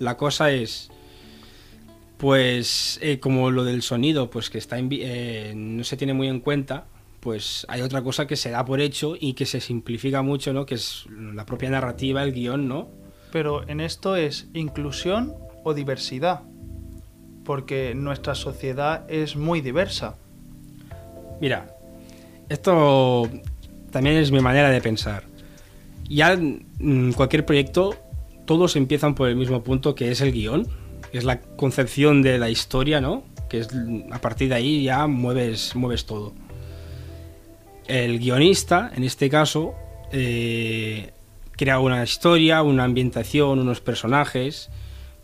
La 0.00 0.16
cosa 0.16 0.50
es, 0.50 0.90
pues, 2.16 2.98
eh, 3.02 3.20
como 3.20 3.50
lo 3.50 3.64
del 3.64 3.82
sonido, 3.82 4.30
pues 4.30 4.48
que 4.48 4.56
está 4.56 4.78
en 4.78 4.88
eh, 4.92 5.52
no 5.54 5.84
se 5.84 5.98
tiene 5.98 6.14
muy 6.14 6.26
en 6.26 6.40
cuenta, 6.40 6.86
pues 7.20 7.66
hay 7.68 7.82
otra 7.82 8.02
cosa 8.02 8.26
que 8.26 8.36
se 8.36 8.50
da 8.50 8.64
por 8.64 8.80
hecho 8.80 9.14
y 9.20 9.34
que 9.34 9.44
se 9.44 9.60
simplifica 9.60 10.22
mucho, 10.22 10.54
¿no? 10.54 10.64
Que 10.64 10.76
es 10.76 11.04
la 11.10 11.44
propia 11.44 11.68
narrativa, 11.68 12.22
el 12.22 12.32
guion, 12.32 12.66
¿no? 12.66 12.88
Pero 13.30 13.68
en 13.68 13.80
esto 13.80 14.16
es 14.16 14.48
inclusión 14.54 15.34
o 15.64 15.74
diversidad, 15.74 16.44
porque 17.44 17.94
nuestra 17.94 18.34
sociedad 18.34 19.04
es 19.10 19.36
muy 19.36 19.60
diversa. 19.60 20.16
Mira, 21.42 21.76
esto 22.48 23.28
también 23.90 24.16
es 24.16 24.32
mi 24.32 24.40
manera 24.40 24.70
de 24.70 24.80
pensar. 24.80 25.24
Ya 26.08 26.32
en 26.32 27.12
cualquier 27.12 27.44
proyecto, 27.44 27.96
todos 28.50 28.74
empiezan 28.74 29.14
por 29.14 29.28
el 29.28 29.36
mismo 29.36 29.62
punto 29.62 29.94
que 29.94 30.10
es 30.10 30.20
el 30.20 30.32
guion, 30.32 30.66
es 31.12 31.22
la 31.22 31.40
concepción 31.40 32.20
de 32.20 32.36
la 32.36 32.50
historia, 32.50 33.00
¿no? 33.00 33.22
Que 33.48 33.60
es 33.60 33.68
a 34.10 34.20
partir 34.20 34.48
de 34.48 34.56
ahí 34.56 34.82
ya 34.82 35.06
mueves, 35.06 35.76
mueves 35.76 36.04
todo. 36.04 36.32
El 37.86 38.18
guionista, 38.18 38.90
en 38.92 39.04
este 39.04 39.30
caso, 39.30 39.76
eh, 40.10 41.12
crea 41.52 41.78
una 41.78 42.02
historia, 42.02 42.64
una 42.64 42.82
ambientación, 42.82 43.60
unos 43.60 43.80
personajes, 43.80 44.68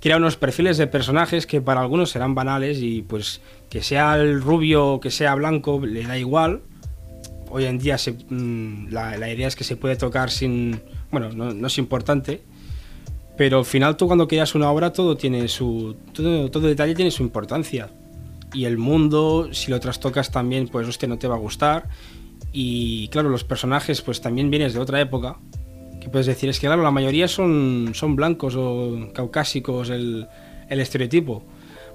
crea 0.01 0.19
unos 0.19 0.37
perfiles 0.37 0.79
de 0.79 0.87
personajes 0.87 1.49
que 1.49 1.61
para 1.61 1.81
algunos 1.81 2.11
serán 2.11 2.37
banales 2.37 2.79
y 2.81 3.03
pues 3.03 3.41
que 3.69 3.83
sea 3.83 4.15
el 4.19 4.41
rubio 4.41 4.87
o 4.87 5.01
que 5.01 5.11
sea 5.11 5.35
blanco 5.35 5.85
le 5.85 6.05
da 6.05 6.17
igual. 6.17 6.61
Hoy 7.51 7.65
en 7.65 7.79
día 7.79 7.97
mm, 8.29 8.93
la, 8.93 9.29
idea 9.29 9.49
es 9.49 9.57
que 9.57 9.65
se 9.65 9.75
puede 9.75 9.97
tocar 9.97 10.31
sin... 10.31 10.81
Bueno, 11.11 11.33
no, 11.33 11.53
no 11.53 11.67
es 11.67 11.77
importante, 11.79 12.43
pero 13.37 13.59
al 13.59 13.65
final 13.65 13.97
tú 13.97 14.07
cuando 14.07 14.27
creas 14.27 14.55
una 14.55 14.71
obra 14.71 14.93
todo 14.93 15.17
tiene 15.17 15.49
su... 15.49 15.97
Todo, 16.13 16.51
todo 16.51 16.67
detalle 16.67 16.95
tiene 16.95 17.11
su 17.11 17.23
importancia. 17.23 17.91
Y 18.55 18.65
el 18.65 18.79
mundo, 18.79 19.49
si 19.53 19.71
lo 19.71 19.79
trastocas 19.81 20.31
también, 20.31 20.69
pues 20.69 20.89
hostia, 20.89 21.09
no 21.09 21.19
te 21.19 21.29
va 21.29 21.35
a 21.35 21.39
gustar. 21.39 21.89
Y 22.53 23.09
claro, 23.09 23.29
los 23.29 23.45
personajes 23.45 24.01
pues 24.01 24.21
también 24.21 24.51
vienes 24.51 24.73
de 24.73 24.81
otra 24.81 25.01
época. 25.01 25.39
Que 26.01 26.09
puedes 26.09 26.27
decir, 26.27 26.49
es 26.49 26.59
que 26.59 26.67
claro, 26.67 26.83
la 26.83 26.91
mayoría 26.91 27.29
son, 27.29 27.91
son 27.95 28.17
blancos 28.17 28.55
o 28.57 29.11
caucásicos, 29.13 29.91
el, 29.91 30.27
el 30.69 30.81
estereotipo. 30.81 31.45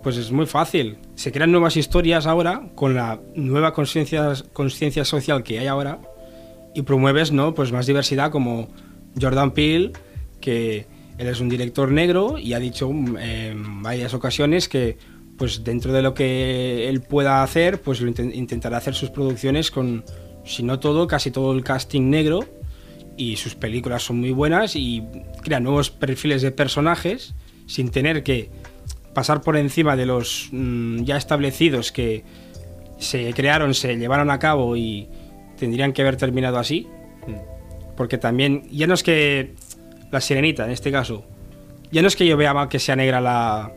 Pues 0.03 0.17
es 0.17 0.31
muy 0.31 0.45
fácil. 0.45 0.97
Se 1.15 1.31
crean 1.31 1.51
nuevas 1.51 1.77
historias 1.77 2.27
ahora 2.27 2.69
con 2.75 2.93
la 2.93 3.19
nueva 3.35 3.73
conciencia 3.73 5.05
social 5.05 5.43
que 5.43 5.59
hay 5.59 5.67
ahora 5.67 5.99
y 6.73 6.83
promueves 6.83 7.31
no 7.31 7.53
pues 7.53 7.71
más 7.71 7.85
diversidad 7.85 8.31
como 8.31 8.69
Jordan 9.19 9.51
Peele 9.51 9.91
que 10.39 10.87
él 11.21 11.27
es 11.27 11.39
un 11.39 11.49
director 11.49 11.91
negro 11.91 12.37
y 12.39 12.53
ha 12.53 12.59
dicho 12.59 12.91
mm, 12.91 13.17
en 13.17 13.83
varias 13.83 14.13
ocasiones 14.13 14.67
que 14.67 14.97
pues 15.37 15.63
dentro 15.63 15.93
de 15.93 16.01
lo 16.01 16.13
que 16.13 16.89
él 16.89 17.01
pueda 17.01 17.43
hacer 17.43 17.79
pues 17.81 18.01
lo 18.01 18.09
intentará 18.09 18.77
hacer 18.77 18.95
sus 18.95 19.09
producciones 19.11 19.71
con 19.71 20.03
si 20.43 20.63
no 20.63 20.79
todo 20.79 21.07
casi 21.07 21.29
todo 21.29 21.53
el 21.53 21.63
casting 21.63 22.09
negro 22.09 22.45
y 23.17 23.35
sus 23.35 23.55
películas 23.55 24.03
son 24.03 24.19
muy 24.19 24.31
buenas 24.31 24.75
y 24.75 25.03
crea 25.43 25.59
nuevos 25.59 25.91
perfiles 25.91 26.41
de 26.41 26.51
personajes 26.51 27.35
sin 27.67 27.89
tener 27.89 28.23
que 28.23 28.49
pasar 29.13 29.41
por 29.41 29.57
encima 29.57 29.95
de 29.95 30.07
los 30.07 30.49
mm, 30.51 31.03
ya 31.03 31.17
establecidos 31.17 31.91
que 31.91 32.23
se 32.97 33.33
crearon, 33.33 33.73
se 33.73 33.95
llevaron 33.97 34.31
a 34.31 34.39
cabo 34.39 34.75
y 34.75 35.07
tendrían 35.57 35.93
que 35.93 36.01
haber 36.01 36.17
terminado 36.17 36.57
así. 36.57 36.87
Porque 37.97 38.17
también, 38.17 38.67
ya 38.71 38.87
no 38.87 38.93
es 38.93 39.03
que 39.03 39.53
la 40.11 40.21
sirenita, 40.21 40.65
en 40.65 40.71
este 40.71 40.91
caso, 40.91 41.25
ya 41.91 42.01
no 42.01 42.07
es 42.07 42.15
que 42.15 42.25
yo 42.25 42.37
vea 42.37 42.53
mal 42.53 42.69
que 42.69 42.79
sea 42.79 42.95
negra 42.95 43.21
la, 43.21 43.71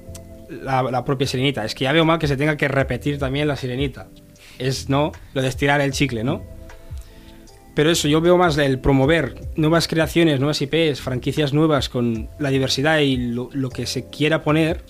la, 0.50 1.04
propia 1.04 1.26
sirenita, 1.26 1.64
es 1.64 1.74
que 1.74 1.84
ya 1.84 1.92
veo 1.92 2.04
mal 2.04 2.18
que 2.18 2.28
se 2.28 2.36
tenga 2.36 2.56
que 2.56 2.68
repetir 2.68 3.18
también 3.18 3.48
la 3.48 3.56
sirenita. 3.56 4.08
Es, 4.58 4.88
¿no? 4.88 5.12
Lo 5.32 5.42
de 5.42 5.48
estirar 5.48 5.80
el 5.80 5.92
chicle, 5.92 6.22
¿no? 6.22 6.42
Pero 7.74 7.90
eso, 7.90 8.06
yo 8.06 8.20
veo 8.20 8.36
más 8.36 8.56
el 8.56 8.78
promover 8.78 9.34
nuevas 9.56 9.88
creaciones, 9.88 10.38
nuevas 10.38 10.62
IPs, 10.62 11.00
franquicias 11.00 11.52
nuevas 11.52 11.88
con 11.88 12.28
la 12.38 12.50
diversidad 12.50 12.98
y 13.00 13.16
lo, 13.16 13.48
lo 13.52 13.68
que 13.68 13.86
se 13.86 14.08
quiera 14.08 14.42
poner 14.42 14.84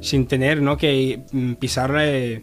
sin 0.00 0.26
tener 0.26 0.60
¿no? 0.60 0.76
que 0.76 1.22
mm, 1.32 1.54
pisar 1.54 1.94
eh, 1.98 2.42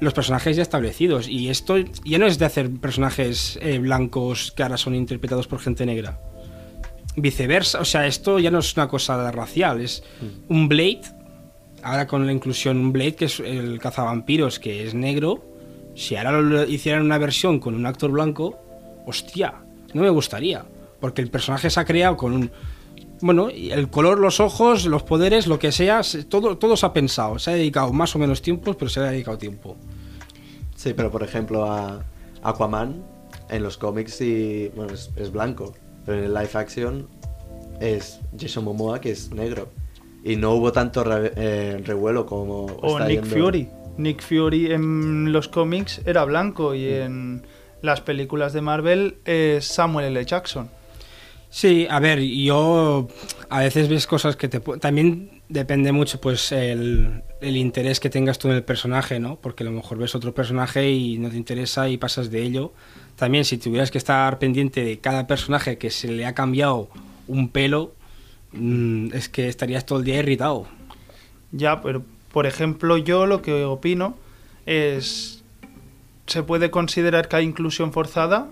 los 0.00 0.14
personajes 0.14 0.56
ya 0.56 0.62
establecidos. 0.62 1.28
Y 1.28 1.48
esto 1.48 1.78
ya 1.78 2.18
no 2.18 2.26
es 2.26 2.38
de 2.38 2.44
hacer 2.44 2.70
personajes 2.70 3.58
eh, 3.62 3.78
blancos 3.78 4.52
que 4.52 4.62
ahora 4.62 4.76
son 4.76 4.94
interpretados 4.94 5.48
por 5.48 5.58
gente 5.58 5.84
negra. 5.84 6.20
Viceversa, 7.20 7.80
o 7.80 7.84
sea, 7.84 8.06
esto 8.06 8.38
ya 8.38 8.50
no 8.50 8.58
es 8.60 8.76
una 8.76 8.88
cosa 8.88 9.30
racial, 9.30 9.80
es 9.80 10.02
un 10.48 10.68
Blade, 10.68 11.00
ahora 11.82 12.06
con 12.06 12.26
la 12.26 12.32
inclusión 12.32 12.78
un 12.78 12.92
Blade, 12.92 13.14
que 13.14 13.24
es 13.26 13.40
el 13.40 13.78
cazavampiros, 13.78 14.58
que 14.58 14.86
es 14.86 14.94
negro. 14.94 15.44
Si 15.94 16.14
ahora 16.16 16.40
lo 16.40 16.64
hicieran 16.64 17.02
una 17.02 17.18
versión 17.18 17.58
con 17.58 17.74
un 17.74 17.84
actor 17.86 18.10
blanco, 18.10 18.58
hostia, 19.06 19.54
no 19.94 20.02
me 20.02 20.10
gustaría. 20.10 20.64
Porque 21.00 21.22
el 21.22 21.30
personaje 21.30 21.70
se 21.70 21.78
ha 21.80 21.84
creado 21.84 22.16
con 22.16 22.32
un. 22.32 22.50
Bueno, 23.20 23.48
el 23.50 23.88
color, 23.88 24.18
los 24.18 24.38
ojos, 24.40 24.84
los 24.86 25.02
poderes, 25.02 25.46
lo 25.48 25.58
que 25.58 25.72
sea, 25.72 26.02
se- 26.04 26.22
todo, 26.24 26.56
todo 26.58 26.76
se 26.76 26.86
ha 26.86 26.92
pensado. 26.92 27.38
Se 27.40 27.50
ha 27.50 27.54
dedicado 27.54 27.92
más 27.92 28.14
o 28.14 28.18
menos 28.20 28.42
tiempo, 28.42 28.74
pero 28.74 28.88
se 28.88 29.00
le 29.00 29.06
ha 29.06 29.10
dedicado 29.10 29.38
tiempo. 29.38 29.76
Sí, 30.76 30.92
pero 30.94 31.10
por 31.10 31.22
ejemplo 31.24 31.64
a 31.64 32.04
Aquaman 32.44 33.02
en 33.50 33.62
los 33.64 33.76
cómics 33.76 34.20
y, 34.20 34.70
bueno, 34.76 34.92
es, 34.94 35.10
es 35.16 35.32
blanco, 35.32 35.74
pero 36.08 36.20
en 36.20 36.24
el 36.24 36.32
live 36.34 36.50
action 36.54 37.06
es 37.80 38.18
Jason 38.40 38.64
Momoa 38.64 38.98
que 39.00 39.10
es 39.10 39.30
negro. 39.30 39.68
Y 40.24 40.36
no 40.36 40.52
hubo 40.54 40.72
tanto 40.72 41.04
re- 41.04 41.32
eh, 41.36 41.82
revuelo 41.84 42.24
como... 42.24 42.64
O 42.64 42.96
está 42.98 43.06
Nick 43.08 43.22
yendo- 43.24 43.36
Fury. 43.44 43.68
Nick 43.98 44.22
Fury 44.22 44.72
en 44.72 45.32
los 45.32 45.48
cómics 45.48 46.00
era 46.06 46.24
blanco 46.24 46.74
y 46.74 46.86
en 46.88 47.46
las 47.82 48.00
películas 48.00 48.52
de 48.54 48.62
Marvel 48.62 49.18
es 49.26 49.66
Samuel 49.66 50.06
L. 50.16 50.24
Jackson. 50.24 50.70
Sí, 51.50 51.86
a 51.90 52.00
ver, 52.00 52.20
yo 52.20 53.08
a 53.50 53.60
veces 53.60 53.88
ves 53.88 54.06
cosas 54.06 54.36
que 54.36 54.48
te... 54.48 54.60
También 54.60 55.37
depende 55.48 55.92
mucho, 55.92 56.20
pues, 56.20 56.52
el, 56.52 57.22
interés 57.40 58.00
que 58.00 58.10
tengas 58.10 58.38
tú 58.38 58.48
en 58.48 58.54
el 58.54 58.64
personaje, 58.64 59.18
¿no? 59.20 59.36
Porque 59.36 59.64
a 59.64 59.66
lo 59.66 59.72
mejor 59.72 59.98
ves 59.98 60.14
otro 60.14 60.34
personaje 60.34 60.90
y 60.90 61.18
no 61.18 61.30
te 61.30 61.36
interesa 61.36 61.88
y 61.88 61.96
pasas 61.96 62.30
de 62.30 62.42
ello. 62.42 62.72
También, 63.16 63.44
si 63.44 63.58
tuvieras 63.58 63.90
que 63.90 63.98
estar 63.98 64.38
pendiente 64.38 64.84
de 64.84 64.98
cada 64.98 65.26
personaje 65.26 65.78
que 65.78 65.90
se 65.90 66.08
le 66.08 66.26
ha 66.26 66.34
cambiado 66.34 66.88
un 67.26 67.48
pelo, 67.48 67.94
mm, 68.52 69.14
es 69.14 69.28
que 69.28 69.48
estarías 69.48 69.86
todo 69.86 69.98
el 69.98 70.04
día 70.04 70.18
irritado. 70.18 70.66
Ya, 71.52 71.80
pero 71.80 72.04
por 72.32 72.46
ejemplo, 72.46 72.96
yo 72.98 73.26
lo 73.26 73.42
que 73.42 73.64
opino 73.64 74.16
es. 74.66 75.42
Se 76.26 76.42
puede 76.42 76.70
considerar 76.70 77.26
que 77.26 77.36
hay 77.36 77.44
inclusión 77.46 77.90
forzada, 77.90 78.48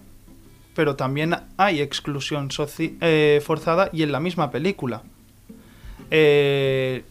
pero 0.75 0.97
también 0.97 1.37
hay 1.59 1.83
exclusión 1.83 2.49
eh, 2.79 3.43
forzada 3.45 3.91
y 3.93 4.03
en 4.03 4.13
la 4.13 4.21
misma 4.21 4.51
película. 4.51 5.03
Eh, 6.11 7.05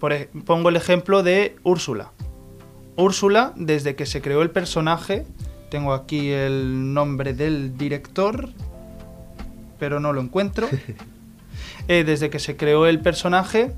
Por 0.00 0.12
pongo 0.44 0.68
el 0.68 0.76
ejemplo 0.76 1.22
de 1.22 1.56
Úrsula. 1.62 2.10
Úrsula, 2.96 3.52
desde 3.56 3.94
que 3.96 4.04
se 4.06 4.20
creó 4.20 4.42
el 4.42 4.50
personaje, 4.50 5.24
tengo 5.70 5.92
aquí 5.94 6.30
el 6.30 6.92
nombre 6.92 7.32
del 7.34 7.76
director, 7.78 8.50
pero 9.78 10.00
no 10.00 10.12
lo 10.12 10.20
encuentro. 10.20 10.68
Eh, 11.88 12.04
desde 12.04 12.30
que 12.30 12.38
se 12.38 12.56
creó 12.56 12.86
el 12.86 13.00
personaje, 13.00 13.72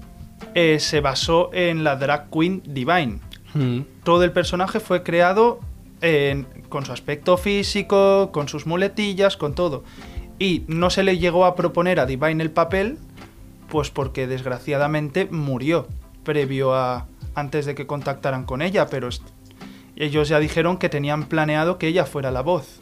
eh, 0.54 0.78
se 0.78 1.00
basó 1.00 1.48
en 1.54 1.84
la 1.84 1.96
drag 1.96 2.28
queen 2.30 2.62
Divine. 2.66 3.18
Mm. 3.54 3.80
Todo 4.04 4.24
el 4.24 4.30
personaje 4.32 4.78
fue 4.78 5.02
creado 5.02 5.58
en- 6.02 6.46
con 6.68 6.84
su 6.84 6.92
aspecto 6.92 7.38
físico, 7.38 8.30
con 8.30 8.46
sus 8.48 8.66
muletillas, 8.66 9.38
con 9.38 9.54
todo. 9.54 9.84
Y 10.38 10.64
no 10.68 10.90
se 10.90 11.02
le 11.02 11.16
llegó 11.18 11.46
a 11.46 11.56
proponer 11.56 11.98
a 11.98 12.04
Divine 12.04 12.42
el 12.42 12.50
papel, 12.50 12.98
pues 13.68 13.90
porque 13.90 14.26
desgraciadamente 14.26 15.26
murió 15.26 15.88
previo 16.24 16.74
a 16.74 17.06
antes 17.34 17.66
de 17.66 17.74
que 17.74 17.86
contactaran 17.86 18.44
con 18.44 18.62
ella, 18.62 18.86
pero 18.86 19.08
ellos 19.96 20.28
ya 20.28 20.38
dijeron 20.38 20.78
que 20.78 20.88
tenían 20.88 21.24
planeado 21.24 21.78
que 21.78 21.88
ella 21.88 22.06
fuera 22.06 22.30
la 22.30 22.42
voz. 22.42 22.78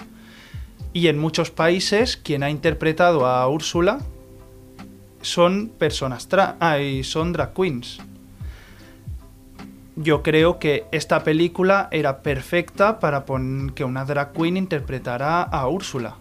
Y 0.92 1.08
en 1.08 1.18
muchos 1.18 1.50
países 1.50 2.16
quien 2.16 2.42
ha 2.42 2.50
interpretado 2.50 3.26
a 3.26 3.48
Úrsula 3.48 4.00
son 5.22 5.68
personas 5.78 6.28
tra 6.28 6.56
ah, 6.60 6.78
y 6.78 7.04
son 7.04 7.32
drag 7.32 7.54
queens. 7.54 8.00
Yo 9.94 10.22
creo 10.22 10.58
que 10.58 10.86
esta 10.90 11.22
película 11.22 11.88
era 11.90 12.22
perfecta 12.22 12.98
para 12.98 13.24
que 13.74 13.84
una 13.84 14.04
drag 14.04 14.32
queen 14.32 14.56
interpretara 14.56 15.42
a 15.42 15.68
Úrsula. 15.68 16.16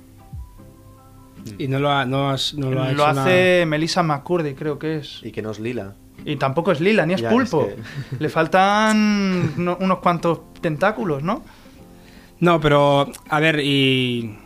Y 1.58 1.68
no 1.68 1.80
lo, 1.80 1.92
ha, 1.92 2.06
no 2.06 2.30
has- 2.30 2.54
no 2.54 2.72
lo 2.72 2.82
ha 2.82 2.88
Lo 2.88 2.92
hecho 2.94 3.06
hace 3.08 3.66
Melissa 3.68 4.04
McCurdy, 4.04 4.54
creo 4.54 4.78
que 4.80 4.98
es. 4.98 5.20
Y 5.24 5.32
que 5.32 5.42
no 5.42 5.52
es 5.52 5.60
lila. 5.60 5.96
Y 6.26 6.36
tampoco 6.36 6.72
es 6.72 6.80
lila, 6.82 7.06
ni 7.06 7.14
es 7.16 7.22
Ya, 7.22 7.30
pulpo. 7.30 7.68
es 7.68 8.20
Le 8.20 8.30
faltan 8.30 9.64
no- 9.64 9.78
unos 9.80 10.00
cuantos 10.00 10.42
tentáculos, 10.62 11.24
¿no? 11.24 11.44
No, 12.40 12.60
pero 12.60 13.10
a 13.30 13.40
ver, 13.40 13.60
y. 13.60 14.38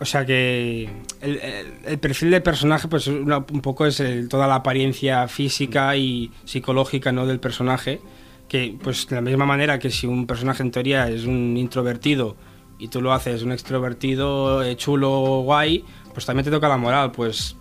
O 0.00 0.04
sea 0.04 0.24
que 0.24 0.88
el, 1.20 1.36
el- 1.40 1.66
el 1.84 1.98
perfil 1.98 2.30
del 2.30 2.42
personaje, 2.42 2.86
pues 2.88 3.08
una- 3.08 3.38
un 3.38 3.60
poco 3.60 3.84
es 3.86 3.98
el- 4.00 4.28
toda 4.28 4.46
la 4.46 4.54
apariencia 4.56 5.26
física 5.28 5.96
y 5.96 6.30
psicológica 6.44 7.10
¿no? 7.12 7.26
del 7.26 7.40
personaje. 7.40 8.00
Que, 8.48 8.74
pues, 8.82 9.06
de 9.08 9.16
la 9.16 9.20
misma 9.20 9.44
manera 9.44 9.78
que 9.78 9.90
si 9.90 10.06
un 10.06 10.26
personaje 10.26 10.62
en 10.62 10.70
teoría 10.70 11.08
es 11.10 11.24
un 11.26 11.56
introvertido 11.58 12.34
y 12.78 12.88
tú 12.88 13.02
lo 13.02 13.12
haces 13.12 13.42
un 13.42 13.52
extrovertido, 13.52 14.62
eh, 14.62 14.74
chulo, 14.76 15.40
guay, 15.42 15.84
pues 16.18 16.26
también 16.26 16.44
te 16.44 16.50
toca 16.50 16.66
la 16.66 16.76
moral. 16.76 17.12
Pues 17.12 17.54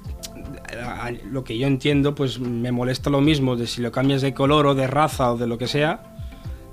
lo 1.30 1.44
que 1.44 1.60
yo 1.60 1.68
entiendo, 1.68 2.16
pues 2.16 2.40
me 2.40 2.72
molesta 2.72 3.12
lo 3.12 3.22
mismo 3.22 3.56
de 3.56 3.68
si 3.68 3.82
lo 3.82 3.92
cambias 3.92 4.24
de 4.24 4.34
color 4.34 4.66
o 4.66 4.74
de 4.74 4.88
raza 4.88 5.32
o 5.32 5.38
de 5.38 5.46
lo 5.46 5.60
que 5.60 5.68
sea, 5.68 6.16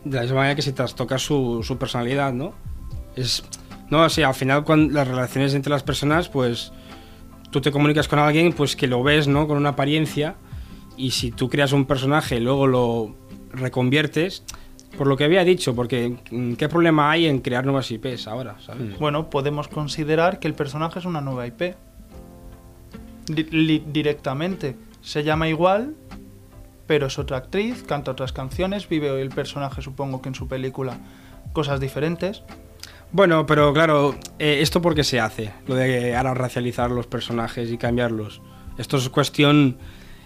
de 0.03 0.17
la 0.17 0.23
misma 0.23 0.37
manera 0.39 0.57
que 0.57 0.63
si 0.63 0.73
trastocas 0.73 1.21
su, 1.21 1.63
su 1.63 1.77
personalidad, 1.77 2.33
¿no? 2.33 2.55
Es, 3.17 3.45
no, 3.91 4.01
o 4.01 4.09
sea, 4.09 4.29
al 4.29 4.35
final 4.35 4.65
cuando 4.65 4.95
las 4.95 5.07
relaciones 5.07 5.53
entre 5.53 5.69
las 5.69 5.83
personas, 5.83 6.31
pues 6.31 6.73
tú 7.51 7.61
te 7.61 7.71
comunicas 7.71 8.09
con 8.09 8.19
alguien, 8.19 8.55
pues 8.55 8.77
que 8.77 8.87
lo 8.87 9.03
ves, 9.03 9.29
¿no? 9.29 9.47
Con 9.47 9.59
una 9.59 9.71
apariencia 9.71 10.37
y 10.97 11.11
si 11.11 11.33
tú 11.33 11.51
creas 11.51 11.73
un 11.73 11.85
personaje 11.85 12.37
y 12.37 12.41
luego 12.41 12.67
lo 12.67 13.15
reconviertes, 13.53 14.43
por 14.97 15.07
lo 15.07 15.17
que 15.17 15.25
había 15.25 15.45
dicho, 15.45 15.75
porque 15.75 16.17
mm, 16.31 16.55
¿qué 16.55 16.69
problema 16.69 17.11
hay 17.11 17.27
en 17.27 17.41
crear 17.41 17.65
nuevas 17.65 17.91
IPs 17.91 18.27
ahora, 18.29 18.57
¿sabes? 18.61 18.99
Bueno, 18.99 19.31
podemos 19.31 19.69
considerar 19.69 20.39
que 20.39 20.49
el 20.49 20.55
personaje 20.55 20.99
es 20.99 21.05
una 21.05 21.21
nueva 21.21 21.47
IP. 21.47 21.75
Di- 23.27 23.83
directamente. 23.87 24.77
Se 25.01 25.23
llama 25.25 25.49
igual, 25.49 25.95
pero 26.87 27.07
es 27.07 27.19
otra 27.19 27.39
actriz, 27.39 27.83
canta 27.83 28.11
otras 28.11 28.33
canciones, 28.33 28.89
vive 28.89 29.21
el 29.21 29.31
personaje, 29.31 29.83
supongo 29.83 30.21
que 30.23 30.29
en 30.29 30.35
su 30.35 30.47
película, 30.49 30.99
cosas 31.53 31.81
diferentes. 31.81 32.43
Bueno, 33.13 33.47
pero 33.47 33.73
claro, 33.73 34.15
eh, 34.39 34.59
¿esto 34.61 34.83
por 34.83 34.95
qué 34.95 35.05
se 35.05 35.21
hace? 35.21 35.53
Lo 35.67 35.75
de 35.75 36.17
ahora 36.17 36.35
racializar 36.35 36.91
los 36.91 37.07
personajes 37.07 37.71
y 37.71 37.79
cambiarlos. 37.79 38.43
Esto 38.77 38.97
es 38.97 39.09
cuestión 39.09 39.77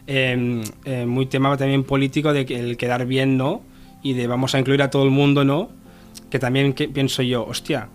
eh, 0.07 0.63
eh, 0.85 1.05
muy 1.07 1.27
tema 1.27 1.55
también 1.57 1.85
político 1.85 2.33
de 2.33 2.47
que 2.47 2.59
el 2.59 2.77
quedar 2.79 3.05
bien, 3.05 3.37
¿no? 3.37 3.61
Y 4.03 4.13
de 4.13 4.27
vamos 4.27 4.55
a 4.55 4.59
incluir 4.59 4.83
a 4.83 4.91
todo 4.91 5.05
el 5.05 5.11
mundo, 5.11 5.45
¿no? 5.45 5.71
Que 6.31 6.39
también 6.39 6.73
que, 6.73 6.89
pienso 6.89 7.23
yo, 7.23 7.47
hostia, 7.47 7.89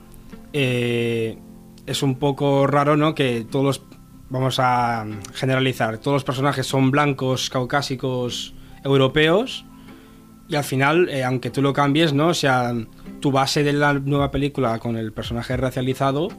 eh, 0.52 1.38
es 1.86 2.04
un 2.04 2.16
poco 2.16 2.68
raro, 2.68 2.98
¿no? 2.98 3.16
Que 3.16 3.46
todos 3.50 3.66
los, 3.66 3.82
vamos 4.30 4.60
a 4.60 5.06
generalizar, 5.34 5.98
todos 5.98 6.16
los 6.16 6.24
personajes 6.24 6.66
son 6.66 6.92
blancos, 6.92 7.50
caucásicos, 7.50 8.54
europeos. 8.84 9.66
Y 10.50 10.56
al 10.56 10.64
final, 10.64 11.10
eh, 11.10 11.24
aunque 11.24 11.50
tú 11.50 11.62
lo 11.62 11.74
cambies, 11.74 12.14
¿no? 12.14 12.28
O 12.28 12.34
sea, 12.34 12.74
tu 13.22 13.32
base 13.32 13.64
de 13.64 13.74
la 13.74 13.94
nueva 13.94 14.30
película 14.32 14.78
con 14.80 14.98
el 14.98 15.14
personaje 15.14 15.56
racializado 15.56 16.30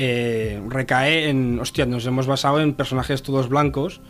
eh, 0.00 0.62
recae 0.68 1.28
en, 1.28 1.58
hostia, 1.58 1.84
nos 1.84 2.06
hemos 2.06 2.28
basado 2.28 2.60
en 2.60 2.74
personajes 2.74 3.22
todos 3.22 3.48
blancos. 3.48 4.00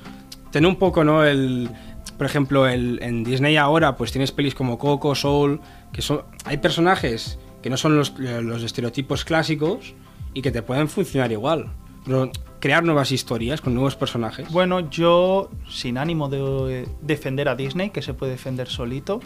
Tiene 0.50 0.66
un 0.66 0.76
poco, 0.76 1.02
¿no? 1.02 1.24
El, 1.24 1.70
por 2.18 2.26
ejemplo, 2.26 2.68
el, 2.68 2.98
en 3.02 3.24
Disney 3.24 3.56
ahora, 3.56 3.96
pues 3.96 4.12
tienes 4.12 4.32
pelis 4.32 4.54
como 4.54 4.76
Coco, 4.78 5.14
Soul, 5.14 5.60
que 5.92 6.02
son, 6.02 6.22
hay 6.44 6.58
personajes 6.58 7.38
que 7.62 7.70
no 7.70 7.76
son 7.78 7.96
los, 7.96 8.18
los 8.18 8.62
estereotipos 8.62 9.24
clásicos 9.24 9.94
y 10.34 10.42
que 10.42 10.50
te 10.50 10.60
pueden 10.62 10.88
funcionar 10.88 11.32
igual. 11.32 11.72
Pero 12.04 12.30
crear 12.60 12.82
nuevas 12.84 13.12
historias 13.12 13.60
con 13.60 13.74
nuevos 13.74 13.94
personajes. 13.96 14.50
Bueno, 14.50 14.90
yo, 14.90 15.50
sin 15.70 15.96
ánimo 15.98 16.28
de 16.28 16.86
defender 17.02 17.48
a 17.48 17.54
Disney, 17.54 17.90
que 17.90 18.02
se 18.02 18.14
puede 18.14 18.32
defender 18.32 18.68
solito, 18.68 19.20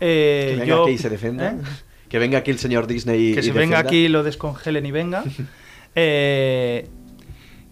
eh, 0.00 0.46
Que 0.50 0.56
venga 0.60 0.66
yo- 0.66 0.82
aquí 0.84 0.92
y 0.92 0.98
se 0.98 1.08
defienda. 1.10 1.50
¿eh? 1.50 1.56
Que 2.08 2.18
venga 2.18 2.38
aquí 2.38 2.50
el 2.50 2.58
señor 2.58 2.86
Disney 2.86 3.30
y 3.30 3.34
que 3.34 3.40
y 3.40 3.42
se 3.42 3.50
venga 3.52 3.78
defienda. 3.78 3.88
aquí 3.88 3.96
y 4.04 4.08
lo 4.08 4.22
descongelen 4.22 4.86
y 4.86 4.90
venga. 4.92 5.24
Eh, 5.96 6.88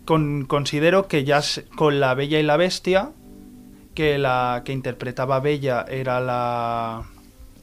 con- 0.05 0.45
considero 0.47 1.09
que 1.09 1.25
ya 1.25 1.43
se- 1.43 1.65
con 1.65 1.99
La 1.99 2.15
Bella 2.15 2.39
y 2.39 2.43
la 2.45 2.57
Bestia, 2.57 3.11
que 3.95 4.19
la 4.19 4.63
que 4.65 4.73
interpretaba 4.73 5.37
a 5.37 5.41
Bella 5.41 5.85
era 5.89 6.21
la 6.21 7.03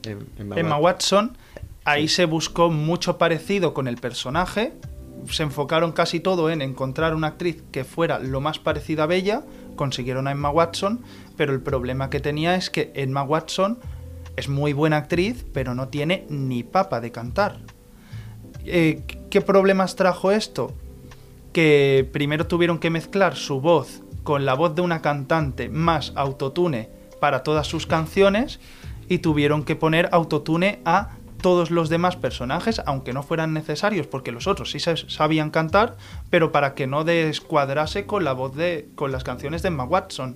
Em- 0.04 0.26
Emma 0.38 0.56
Emma 0.60 0.78
Watson. 0.78 1.26
Watson, 1.26 1.38
ahí 1.86 2.08
se 2.08 2.26
buscó 2.26 2.70
mucho 2.70 3.18
parecido 3.18 3.74
con 3.74 3.88
el 3.88 3.98
personaje. 3.98 4.74
Se 5.30 5.44
enfocaron 5.44 5.92
casi 5.92 6.20
todo 6.20 6.50
en 6.50 6.62
encontrar 6.62 7.14
una 7.16 7.28
actriz 7.28 7.62
que 7.72 7.84
fuera 7.84 8.20
lo 8.20 8.40
más 8.42 8.60
parecida 8.60 9.04
a 9.04 9.08
Bella. 9.08 9.44
Consiguieron 9.76 10.28
a 10.28 10.32
Emma 10.32 10.50
Watson, 10.50 11.02
pero 11.36 11.54
el 11.54 11.62
problema 11.62 12.10
que 12.10 12.20
tenía 12.20 12.56
es 12.56 12.70
que 12.70 12.92
Emma 12.96 13.24
Watson 13.24 13.80
es 14.38 14.48
muy 14.48 14.72
buena 14.74 14.98
actriz, 14.98 15.46
pero 15.54 15.76
no 15.76 15.90
tiene 15.90 16.26
ni 16.30 16.64
papa 16.64 17.02
de 17.02 17.12
cantar. 17.12 17.58
Eh, 18.66 19.04
¿Qué 19.30 19.42
problemas 19.42 19.96
trajo 19.96 20.32
esto? 20.32 20.74
Que 21.54 22.08
primero 22.14 22.48
tuvieron 22.48 22.80
que 22.80 22.90
mezclar 22.90 23.36
su 23.36 23.60
voz 23.60 24.02
con 24.30 24.46
la 24.46 24.54
voz 24.54 24.76
de 24.76 24.84
una 24.84 25.02
cantante 25.02 25.70
más 25.70 26.14
autotune 26.16 26.88
para 27.20 27.42
todas 27.42 27.66
sus 27.66 27.88
canciones 27.88 28.60
y 29.08 29.18
tuvieron 29.18 29.64
que 29.64 29.76
poner 29.76 30.08
autotune 30.12 30.82
a 30.86 31.18
todos 31.42 31.72
los 31.72 31.90
demás 31.90 32.16
personajes, 32.16 32.80
aunque 32.86 33.12
no 33.12 33.24
fueran 33.24 33.56
necesarios, 33.56 34.06
porque 34.06 34.32
los 34.32 34.46
otros 34.46 34.70
sí 34.70 34.80
sa- 34.80 34.94
sabían 34.98 35.50
cantar, 35.50 35.98
pero 36.30 36.52
para 36.52 36.76
que 36.76 36.86
no 36.86 37.04
descuadrase 37.06 38.06
con 38.06 38.24
la 38.24 38.34
voz 38.34 38.56
de 38.56 38.90
con 38.94 39.12
las 39.12 39.24
canciones 39.24 39.64
de 39.64 39.70
Emma 39.70 39.86
Watson. 39.86 40.36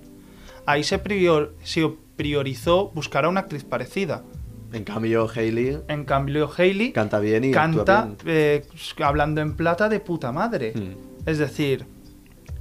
Ahí 0.66 0.82
se, 0.82 0.98
prior- 0.98 1.52
se 1.62 1.88
priorizó 2.16 2.88
buscar 2.96 3.26
a 3.26 3.28
una 3.28 3.40
actriz 3.42 3.62
parecida. 3.62 4.24
En 4.72 4.82
cambio, 4.82 5.30
Hailey 5.32 5.78
En 5.86 6.04
cambio, 6.04 6.50
Hailey 6.58 6.90
canta 6.90 7.20
bien 7.20 7.44
y 7.44 7.52
canta 7.52 8.08
eh, 8.26 8.66
hablando 9.04 9.40
en 9.40 9.54
plata 9.54 9.88
de 9.88 10.00
puta 10.00 10.32
madre. 10.32 10.72
bien. 10.74 10.96
Es 11.26 11.38
decir, 11.38 11.86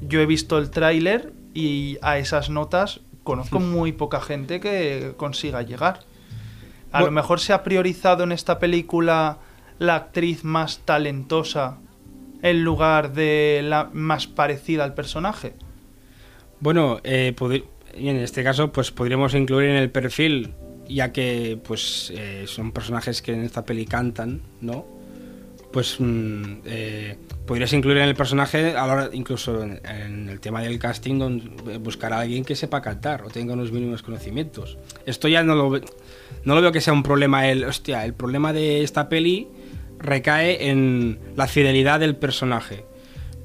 yo 0.07 0.21
he 0.21 0.25
visto 0.25 0.57
el 0.57 0.69
tráiler 0.69 1.33
y 1.53 1.97
a 2.01 2.17
esas 2.17 2.49
notas 2.49 3.01
conozco 3.23 3.59
muy 3.59 3.91
poca 3.91 4.21
gente 4.21 4.59
que 4.59 5.13
consiga 5.17 5.61
llegar. 5.61 5.99
A 6.91 7.01
lo 7.01 7.11
mejor 7.11 7.39
se 7.39 7.53
ha 7.53 7.63
priorizado 7.63 8.23
en 8.23 8.31
esta 8.31 8.59
película 8.59 9.39
la 9.79 9.95
actriz 9.95 10.43
más 10.43 10.79
talentosa 10.79 11.77
en 12.43 12.63
lugar 12.63 13.13
de 13.13 13.61
la 13.63 13.89
más 13.93 14.27
parecida 14.27 14.83
al 14.83 14.93
personaje. 14.93 15.53
Bueno, 16.59 16.99
eh, 17.03 17.33
en 17.93 18.17
este 18.17 18.43
caso, 18.43 18.71
pues 18.71 18.91
podríamos 18.91 19.33
incluir 19.33 19.69
en 19.69 19.77
el 19.77 19.89
perfil, 19.89 20.53
ya 20.87 21.11
que 21.11 21.57
pues 21.63 22.11
eh, 22.15 22.43
son 22.45 22.71
personajes 22.71 23.21
que 23.21 23.33
en 23.33 23.43
esta 23.43 23.65
peli 23.65 23.85
cantan, 23.85 24.41
¿no? 24.61 24.85
Pues 25.73 25.95
mm, 25.99 26.43
eh, 26.65 27.17
podrías 27.47 27.73
incluir 27.73 27.97
en 27.97 28.03
el 28.07 28.15
personaje, 28.15 28.77
a 28.77 28.85
la 28.87 28.93
hora- 28.93 29.09
incluso 29.11 29.63
en, 29.63 30.29
el 30.29 30.39
tema 30.39 30.61
del 30.61 30.77
casting, 30.77 31.41
eh, 31.67 31.77
buscar 31.79 32.13
a 32.13 32.19
alguien 32.19 32.45
que 32.45 32.55
sepa 32.55 32.81
cantar 32.81 33.23
o 33.23 33.29
tenga 33.29 33.53
unos 33.53 33.71
mínimos 33.71 34.03
conocimientos. 34.03 34.77
Esto 35.07 35.27
ya 35.27 35.41
no 35.43 35.55
lo, 35.55 35.71
no 36.45 36.55
lo 36.55 36.61
veo 36.61 36.71
que 36.71 36.79
sea 36.79 36.93
un 36.93 37.01
problema. 37.03 37.49
El, 37.49 37.65
hostia, 37.65 38.05
el 38.05 38.13
problema 38.13 38.53
de 38.53 38.83
esta 38.83 39.09
peli 39.09 39.47
recae 39.97 40.69
en 40.69 41.17
la 41.35 41.47
fidelidad 41.47 41.99
del 41.99 42.15
personaje. 42.15 42.85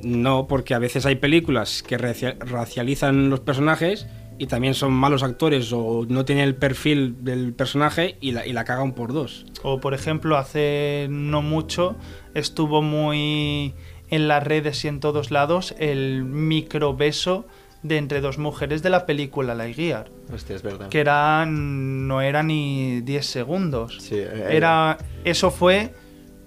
No, 0.03 0.47
porque 0.47 0.75
a 0.75 0.79
veces 0.79 1.07
hay 1.07 1.17
películas 1.17 1.83
que 1.83 1.97
racia- 1.99 2.37
racializan 2.39 3.31
los 3.31 3.41
personajes 3.41 4.07
y 4.39 4.47
también 4.47 4.75
son 4.75 4.93
malos 4.93 5.23
actores 5.23 5.73
o 5.73 6.07
no 6.09 6.25
tienen 6.25 6.45
el 6.45 6.55
perfil 6.55 7.17
del 7.25 7.53
personaje 7.53 8.17
y 8.21 8.31
la, 8.33 8.47
y 8.47 8.53
la 8.53 8.65
cagan 8.65 8.93
por 8.93 9.13
dos. 9.13 9.45
O 9.63 9.81
por 9.81 9.95
ejemplo, 9.95 10.37
hace 10.37 11.07
no 11.11 11.43
mucho 11.43 11.97
estuvo 12.35 12.81
muy 12.83 13.75
en 14.11 14.29
las 14.29 14.43
redes 14.45 14.85
y 14.85 14.89
en 14.89 15.01
todos 15.01 15.31
lados 15.31 15.75
el 15.79 16.25
micro 16.25 16.95
beso 16.97 17.47
de 17.83 17.97
entre 17.97 18.21
dos 18.21 18.39
mujeres 18.39 18.83
de 18.83 18.91
la 18.91 19.07
película 19.07 19.55
La 19.55 19.67
Guiar. 19.69 20.11
Hostia, 20.33 20.57
es 20.57 20.63
verdad. 20.63 20.89
Que 20.89 21.01
era, 21.01 21.45
no 21.47 22.21
era 22.23 22.43
ni 22.43 23.01
10 23.03 23.25
segundos. 23.27 23.99
Sí, 24.01 24.17
eh, 24.17 24.47
Era, 24.51 24.99
eso 25.25 25.51
fue, 25.51 25.95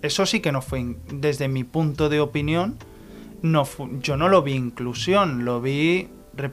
eso 0.01 0.25
sí 0.25 0.39
que 0.41 0.51
no 0.51 0.61
fue, 0.61 0.95
desde 1.13 1.47
mi 1.47 1.63
punto 1.63 2.09
de 2.09 2.19
opinión, 2.19 2.77
no 3.41 3.63
fu- 3.65 3.99
yo 4.01 4.17
no 4.17 4.27
lo 4.27 4.41
vi 4.43 4.53
inclusión, 4.53 5.45
lo 5.45 5.61
vi 5.61 6.09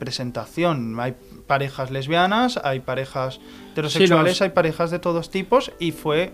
representación. 0.09 0.99
Hay 1.01 1.15
parejas 1.49 1.91
lesbianas, 1.91 2.61
hay 2.63 2.79
parejas 2.81 3.41
heterosexuales, 3.73 4.35
Sí, 4.37 4.41
no, 4.41 4.45
hay 4.45 4.51
parejas 4.53 4.93
de 4.93 5.01
todos 5.01 5.31
tipos 5.31 5.73
y 5.81 5.91
fue 5.91 6.33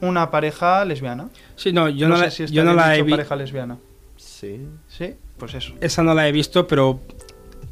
una 0.00 0.30
pareja 0.32 0.84
lesbiana. 0.84 1.28
Sí, 1.54 1.72
no, 1.72 1.88
yo 1.88 2.08
no, 2.08 2.16
sé 2.16 2.24
la, 2.24 2.30
si 2.32 2.42
está 2.44 2.54
yo 2.56 2.64
no 2.64 2.74
la 2.74 2.88
he 2.90 2.96
dicho 2.96 3.04
vi- 3.04 3.10
pareja 3.12 3.36
lesbiana. 3.36 3.78
Sí. 4.16 4.66
Sí, 4.88 5.14
pues 5.38 5.54
eso. 5.54 5.74
Esa 5.80 6.02
no 6.02 6.14
la 6.14 6.26
he 6.26 6.32
visto, 6.32 6.66
pero 6.66 7.00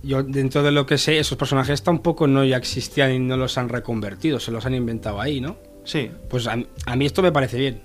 yo 0.02 0.22
dentro 0.22 0.62
de 0.62 0.70
lo 0.70 0.86
que 0.86 0.98
sé, 0.98 1.18
esos 1.18 1.36
personajes 1.36 1.82
tampoco 1.82 2.26
no 2.26 2.44
ya 2.44 2.56
existían 2.58 3.12
y 3.12 3.18
no 3.18 3.36
los 3.36 3.58
han 3.58 3.68
reconvertido, 3.68 4.38
se 4.38 4.52
los 4.52 4.64
han 4.66 4.74
inventado 4.74 5.20
ahí, 5.20 5.40
¿no? 5.40 5.56
Sí, 5.84 6.10
Pues 6.28 6.46
a, 6.46 6.56
a 6.86 6.96
mí 6.96 7.06
esto 7.06 7.22
me 7.22 7.32
parece 7.32 7.56
bien. 7.58 7.80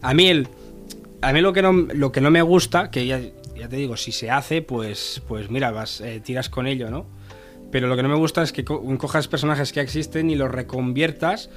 A 0.00 0.14
mí 0.14 0.28
el 0.28 0.48
a 1.20 1.32
mí 1.32 1.40
lo 1.40 1.52
que 1.52 1.62
no 1.62 1.72
lo 1.72 2.10
que 2.12 2.20
no 2.20 2.30
me 2.30 2.42
gusta, 2.42 2.90
que 2.90 3.06
ya, 3.06 3.20
ya 3.56 3.68
te 3.68 3.76
digo, 3.76 3.96
si 3.96 4.12
se 4.12 4.30
hace, 4.30 4.62
pues 4.62 5.22
pues 5.28 5.50
mira, 5.50 5.70
vas 5.72 6.00
eh, 6.00 6.20
tiras 6.20 6.48
con 6.48 6.66
ello, 6.68 6.88
¿no? 6.90 7.06
Pero 7.72 7.88
lo 7.88 7.96
que 7.96 8.02
no 8.04 8.08
me 8.08 8.14
gusta 8.14 8.42
es 8.42 8.52
que 8.52 8.64
co- 8.64 8.82
cojas 8.98 9.26
personajes 9.26 9.72
que 9.72 9.80
existen 9.80 10.30
y 10.30 10.36
los 10.36 10.50
reconviertas 10.50 11.50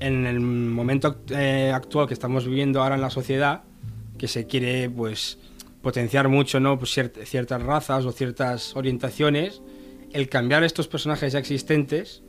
en 0.00 0.26
el 0.26 0.38
momento 0.40 1.16
eh, 1.30 1.72
actual 1.74 2.06
que 2.06 2.14
estamos 2.14 2.46
viviendo 2.46 2.82
ahora 2.82 2.94
en 2.94 3.00
la 3.00 3.10
sociedad, 3.10 3.62
que 4.18 4.28
se 4.28 4.46
quiere 4.46 4.88
pues 4.90 5.38
potenciar 5.82 6.28
mucho, 6.28 6.60
¿no? 6.60 6.78
Pues 6.78 6.96
ciert- 6.96 7.24
ciertas 7.24 7.62
razas 7.62 8.04
o 8.04 8.12
ciertas 8.12 8.76
orientaciones, 8.76 9.62
el 10.12 10.28
cambiar 10.28 10.62
estos 10.62 10.88
personajes 10.88 11.32
ya 11.32 11.38
existentes, 11.38 12.22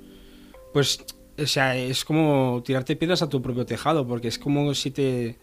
pues 0.73 1.03
o 1.37 1.45
sea, 1.45 1.75
es 1.75 2.05
como 2.05 2.63
tirarte 2.65 2.95
piedras 2.95 3.21
a 3.21 3.27
tu 3.29 3.41
propio 3.41 3.65
tejado, 3.65 4.07
porque 4.07 4.29
es 4.29 4.39
como 4.39 4.73
si 4.73 4.89
te, 4.91 5.37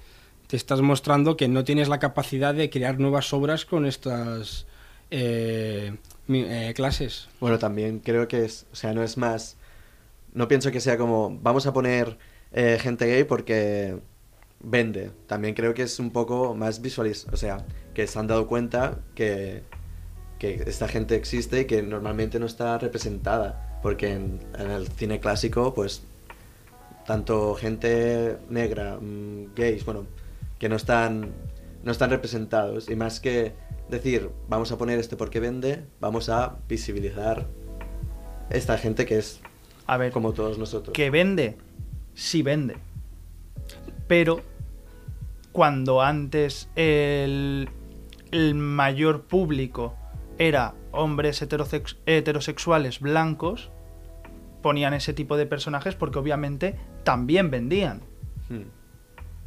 te 0.46 0.56
estás 0.56 0.80
mostrando 0.80 1.36
que 1.36 1.48
no 1.48 1.64
tienes 1.64 1.88
la 1.88 1.98
capacidad 1.98 2.54
de 2.54 2.70
crear 2.70 2.98
nuevas 2.98 3.30
obras 3.34 3.66
con 3.66 3.84
estas 3.84 4.66
eh, 5.10 5.96
eh, 6.34 6.72
clases. 6.74 7.28
Bueno, 7.40 7.58
también 7.58 8.00
creo 8.00 8.28
que 8.28 8.44
es, 8.44 8.66
o 8.72 8.76
sea, 8.76 8.92
no 8.92 9.02
es 9.02 9.16
más, 9.16 9.56
no 10.34 10.48
pienso 10.48 10.70
que 10.70 10.80
sea 10.80 10.98
como, 10.98 11.38
vamos 11.42 11.66
a 11.66 11.72
poner 11.72 12.18
eh, 12.52 12.78
gente 12.80 13.06
gay 13.06 13.24
porque 13.24 13.98
vende. 14.60 15.10
También 15.26 15.54
creo 15.54 15.74
que 15.74 15.82
es 15.82 15.98
un 15.98 16.10
poco 16.10 16.54
más 16.54 16.80
visualiz, 16.80 17.26
o 17.32 17.36
sea, 17.36 17.64
que 17.94 18.06
se 18.06 18.18
han 18.18 18.26
dado 18.26 18.46
cuenta 18.46 18.98
que, 19.14 19.62
que 20.38 20.62
esta 20.66 20.88
gente 20.88 21.14
existe 21.16 21.60
y 21.60 21.64
que 21.66 21.82
normalmente 21.82 22.38
no 22.38 22.46
está 22.46 22.78
representada. 22.78 23.80
Porque 23.82 24.12
en, 24.12 24.38
en 24.58 24.70
el 24.70 24.86
cine 24.88 25.18
clásico, 25.18 25.74
pues, 25.74 26.02
tanto 27.06 27.54
gente 27.54 28.38
negra, 28.48 28.98
mm, 29.00 29.54
gays, 29.56 29.84
bueno, 29.84 30.06
que 30.58 30.68
no 30.68 30.76
están, 30.76 31.32
no 31.84 31.92
están 31.92 32.10
representados. 32.10 32.88
Y 32.88 32.96
más 32.96 33.20
que 33.20 33.54
decir, 33.88 34.30
vamos 34.48 34.72
a 34.72 34.78
poner 34.78 34.98
este 34.98 35.16
porque 35.16 35.40
vende, 35.40 35.84
vamos 36.00 36.28
a 36.28 36.56
visibilizar 36.68 37.46
esta 38.50 38.78
gente 38.78 39.06
que 39.06 39.18
es 39.18 39.40
a 39.86 39.96
ver, 39.96 40.12
como 40.12 40.32
todos 40.32 40.58
nosotros. 40.58 40.92
que 40.94 41.10
vende, 41.10 41.56
sí 42.14 42.42
vende. 42.42 42.76
Pero 44.06 44.40
cuando 45.52 46.02
antes 46.02 46.68
el, 46.76 47.68
el 48.30 48.54
mayor 48.54 49.22
público 49.22 49.94
era 50.38 50.74
hombres 50.92 51.42
heterosex- 51.42 51.96
heterosexuales 52.06 53.00
blancos, 53.00 53.70
ponían 54.62 54.94
ese 54.94 55.12
tipo 55.12 55.36
de 55.36 55.46
personajes 55.46 55.94
porque 55.94 56.18
obviamente 56.18 56.76
también 57.04 57.50
vendían. 57.50 58.02
Hmm. 58.48 58.62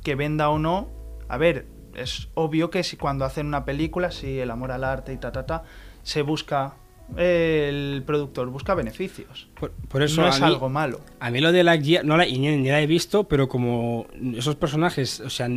Que 0.03 0.15
venda 0.15 0.49
o 0.49 0.59
no, 0.59 0.89
a 1.27 1.37
ver, 1.37 1.65
es 1.95 2.27
obvio 2.33 2.69
que 2.69 2.83
si 2.83 2.97
cuando 2.97 3.25
hacen 3.25 3.47
una 3.47 3.65
película, 3.65 4.11
si 4.11 4.39
el 4.39 4.51
amor 4.51 4.71
al 4.71 4.83
arte 4.83 5.13
y 5.13 5.17
ta 5.17 5.31
ta 5.31 5.45
ta, 5.45 5.63
se 6.03 6.21
busca 6.21 6.75
el 7.17 8.03
productor 8.05 8.49
busca 8.49 8.73
beneficios. 8.73 9.47
Por, 9.59 9.71
por 9.71 10.01
eso 10.01 10.21
no 10.21 10.27
es 10.27 10.39
mí- 10.41 10.47
algo 10.47 10.69
malo. 10.69 11.01
A 11.19 11.29
mí 11.29 11.39
lo 11.39 11.51
de 11.51 11.63
la 11.63 11.75
guía, 11.77 12.01
no 12.03 12.17
la, 12.17 12.25
ni, 12.25 12.39
ni 12.39 12.67
la 12.69 12.81
he 12.81 12.87
visto, 12.87 13.25
pero 13.25 13.47
como 13.47 14.07
esos 14.35 14.55
personajes, 14.55 15.19
o 15.19 15.29
sea, 15.29 15.47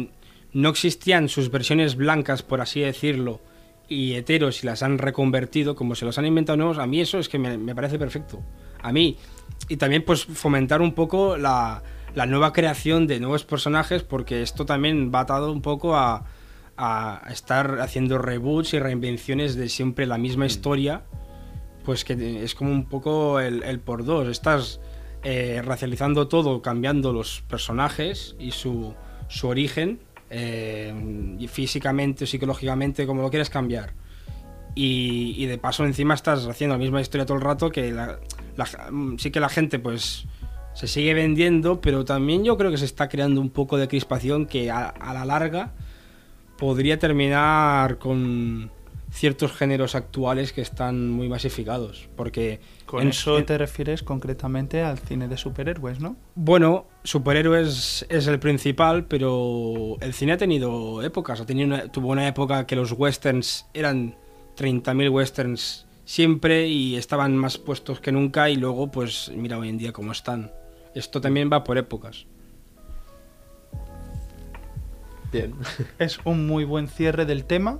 no 0.53 0.69
existían 0.69 1.29
sus 1.29 1.51
versiones 1.51 1.97
blancas, 1.97 2.43
por 2.43 2.61
así 2.61 2.81
decirlo, 2.81 3.41
y 3.89 4.15
heteros 4.15 4.63
y 4.63 4.67
las 4.67 4.83
han 4.83 4.99
reconvertido, 4.99 5.75
como 5.75 5.95
se 5.95 6.05
los 6.05 6.19
han 6.19 6.27
inventado 6.27 6.59
nuevos, 6.59 6.79
a 6.79 6.87
mí 6.87 7.01
eso 7.01 7.19
es 7.19 7.29
que 7.31 7.39
me, 7.39 7.57
me 7.57 7.75
parece 7.75 7.99
perfecto. 7.99 8.43
A 8.83 8.93
mí. 8.93 9.17
Y 9.69 9.77
también 9.79 10.05
pues 10.05 10.25
fomentar 10.25 10.83
un 10.83 10.93
poco 10.93 11.37
la, 11.39 11.83
la 12.15 12.27
nueva 12.27 12.53
creación 12.53 13.07
de 13.07 13.21
nuevos 13.21 13.45
personajes, 13.45 14.03
porque 14.03 14.43
esto 14.43 14.67
también 14.67 15.11
va 15.15 15.21
atado 15.21 15.53
un 15.53 15.63
poco 15.63 15.97
a, 15.97 16.25
a 16.77 17.23
estar 17.31 17.81
haciendo 17.81 18.19
reboots 18.19 18.75
y 18.75 18.79
reinvenciones 18.79 19.55
de 19.57 19.69
siempre 19.69 20.07
la 20.07 20.19
misma 20.19 20.47
historia 20.47 21.03
pues 21.85 22.05
que 22.05 22.45
es 22.45 22.55
como 22.55 22.71
un 22.71 22.85
poco 22.87 23.41
el, 23.41 23.63
el 23.63 23.81
por 23.81 24.05
dos. 24.05 24.29
Estás 24.29 24.79
eh, 25.23 25.63
racializando 25.65 26.29
todo, 26.29 26.61
cambiando 26.61 27.15
los 27.15 27.43
personajes 27.49 28.37
y 28.39 28.51
su, 28.51 28.93
su 29.29 29.49
origen, 29.49 29.99
eh, 30.29 30.93
y 31.39 31.49
físicamente 31.49 32.27
psicológicamente, 32.27 33.07
como 33.07 33.23
lo 33.23 33.31
quieres 33.31 33.49
cambiar. 33.49 33.95
Y, 34.75 35.35
y 35.39 35.47
de 35.47 35.57
paso 35.57 35.87
encima 35.87 36.13
estás 36.13 36.47
haciendo 36.47 36.75
la 36.77 36.79
misma 36.79 37.01
historia 37.01 37.25
todo 37.25 37.39
el 37.39 37.43
rato 37.45 37.71
que 37.71 37.91
la- 37.91 38.19
la- 38.57 38.91
sí 39.17 39.31
que 39.31 39.41
la 39.41 39.49
gente 39.49 39.79
pues 39.79 40.27
se 40.79 40.87
sigue 40.87 41.13
vendiendo, 41.13 41.81
pero 41.81 42.05
también 42.05 42.45
yo 42.45 42.57
creo 42.57 42.71
que 42.71 42.77
se 42.79 42.85
está 42.85 43.09
creando 43.09 43.41
un 43.41 43.51
poco 43.51 43.77
de 43.79 43.89
crispación 43.89 44.47
que 44.47 44.71
a, 44.71 44.87
a 44.89 45.13
la 45.13 45.25
larga 45.25 45.73
podría 46.57 46.99
terminar 47.01 47.99
con 47.99 48.71
ciertos 49.11 49.53
géneros 49.53 49.95
actuales 49.95 50.53
que 50.53 50.61
están 50.61 51.11
muy 51.11 51.29
masificados. 51.29 52.09
Porque 52.15 52.61
Con 52.87 53.03
en- 53.03 53.09
eso 53.09 53.39
en- 53.39 53.47
te 53.47 53.59
refieres 53.59 54.03
concretamente 54.03 54.83
al 54.83 54.99
cine 54.99 55.27
de 55.27 55.37
superhéroes, 55.37 55.99
¿no? 55.99 56.15
bueno, 56.37 56.87
superhéroes 57.05 58.07
es 58.09 58.27
el 58.29 58.39
principal, 58.39 59.07
pero 59.07 59.97
el 60.01 60.13
cine 60.13 60.33
ha 60.33 60.37
tenido 60.37 61.03
épocas. 61.03 61.41
Ha 61.41 61.47
tenido 61.47 61.67
una- 61.67 61.91
tuvo 61.91 62.09
una 62.09 62.29
época 62.29 62.67
que 62.67 62.77
los 62.77 62.93
westerns 62.93 63.67
eran 63.75 64.15
30.000 64.57 65.11
westerns 65.11 65.87
siempre 66.05 66.69
y 66.69 66.97
estaban 66.97 67.37
más 67.37 67.59
puestos 67.59 68.01
que 68.01 68.13
nunca 68.13 68.49
y 68.49 68.57
luego 68.57 68.91
pues 68.91 69.31
mira 69.35 69.59
hoy 69.59 69.69
en 69.71 69.79
día 69.79 69.93
cómo 69.93 70.13
están. 70.13 70.53
Esto 70.99 71.21
también 71.21 71.49
va 71.53 71.63
por 71.63 71.79
épocas. 71.79 72.27
Bien. 75.31 75.55
Es 76.01 76.19
un 76.25 76.47
muy 76.49 76.65
buen 76.65 76.89
cierre 76.89 77.25
del 77.25 77.45
tema 77.45 77.79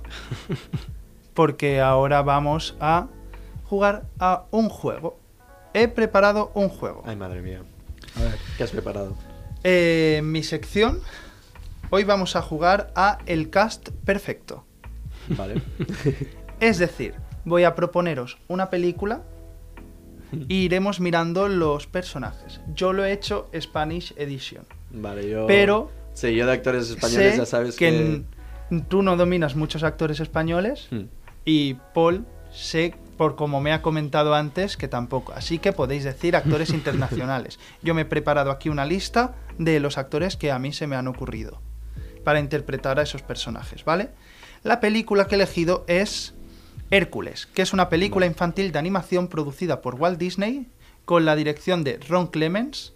porque 1.33 1.81
ahora 1.81 2.21
vamos 2.21 2.77
a 2.79 3.07
jugar 3.65 4.05
a 4.19 4.45
un 4.51 4.69
juego. 4.69 5.19
He 5.73 5.89
preparado 5.89 6.51
un 6.53 6.69
juego. 6.69 7.03
Ay, 7.05 7.17
madre 7.17 7.41
mía. 7.41 7.61
A 8.15 8.23
ver. 8.23 8.37
¿Qué 8.57 8.63
has 8.63 8.71
preparado? 8.71 9.17
Eh, 9.65 10.15
en 10.19 10.31
mi 10.31 10.41
sección, 10.41 11.01
hoy 11.89 12.05
vamos 12.05 12.37
a 12.37 12.41
jugar 12.41 12.93
a 12.95 13.17
el 13.25 13.49
cast 13.49 13.89
perfecto. 14.05 14.63
Vale. 15.27 15.61
Es 16.61 16.77
decir, 16.77 17.15
voy 17.45 17.63
a 17.63 17.73
proponeros 17.75 18.37
una 18.49 18.69
película 18.69 19.23
e 20.31 20.53
iremos 20.53 20.99
mirando 20.99 21.47
los 21.47 21.87
personajes. 21.87 22.61
Yo 22.75 22.93
lo 22.93 23.05
he 23.05 23.11
hecho 23.11 23.49
Spanish 23.59 24.13
Edition. 24.17 24.65
Vale, 24.91 25.29
yo... 25.29 25.47
Pero 25.47 25.91
Sí, 26.13 26.35
yo 26.35 26.45
de 26.45 26.51
actores 26.53 26.89
españoles 26.89 27.31
sé 27.33 27.37
ya 27.37 27.45
sabes 27.45 27.75
que, 27.77 28.23
que... 28.69 28.81
tú 28.89 29.03
no 29.03 29.15
dominas 29.15 29.55
muchos 29.55 29.83
actores 29.83 30.19
españoles 30.19 30.87
Hmm. 30.91 31.05
y 31.45 31.75
Paul 31.93 32.25
sé 32.51 32.95
por 33.17 33.35
como 33.35 33.61
me 33.61 33.73
ha 33.73 33.81
comentado 33.81 34.33
antes 34.33 34.75
que 34.77 34.87
tampoco. 34.87 35.33
Así 35.33 35.59
que 35.59 35.71
podéis 35.73 36.03
decir 36.03 36.35
actores 36.35 36.69
internacionales. 36.73 37.59
Yo 37.83 37.93
me 37.93 38.01
he 38.01 38.05
preparado 38.05 38.51
aquí 38.51 38.69
una 38.69 38.85
lista 38.85 39.35
de 39.57 39.79
los 39.79 39.97
actores 39.97 40.35
que 40.37 40.51
a 40.51 40.59
mí 40.59 40.73
se 40.73 40.87
me 40.87 40.95
han 40.95 41.07
ocurrido 41.07 41.61
para 42.23 42.39
interpretar 42.39 42.99
a 42.99 43.03
esos 43.03 43.21
personajes, 43.21 43.85
¿vale? 43.85 44.09
La 44.63 44.79
película 44.79 45.27
que 45.27 45.35
he 45.35 45.37
elegido 45.37 45.85
es 45.87 46.33
Hércules, 46.91 47.47
que 47.47 47.61
es 47.61 47.73
una 47.73 47.89
película 47.89 48.25
infantil 48.25 48.71
de 48.71 48.79
animación 48.79 49.27
producida 49.27 49.81
por 49.81 49.95
Walt 49.95 50.19
Disney 50.19 50.67
con 51.05 51.25
la 51.25 51.35
dirección 51.35 51.83
de 51.83 51.97
Ron 52.07 52.27
Clements 52.27 52.93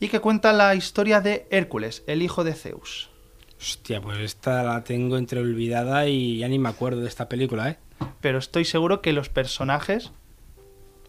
y 0.00 0.08
que 0.08 0.20
cuenta 0.20 0.52
la 0.52 0.74
historia 0.74 1.20
de 1.20 1.46
Hércules, 1.50 2.02
el 2.06 2.22
hijo 2.22 2.44
de 2.44 2.54
Zeus. 2.54 3.10
Hostia, 3.58 4.00
pues 4.00 4.18
esta 4.20 4.62
la 4.62 4.84
tengo 4.84 5.18
entre 5.18 5.40
olvidada 5.40 6.06
y 6.08 6.38
ya 6.38 6.48
ni 6.48 6.58
me 6.58 6.70
acuerdo 6.70 7.02
de 7.02 7.08
esta 7.08 7.28
película, 7.28 7.68
¿eh? 7.68 7.78
Pero 8.22 8.38
estoy 8.38 8.64
seguro 8.64 9.02
que 9.02 9.12
los 9.12 9.28
personajes 9.28 10.12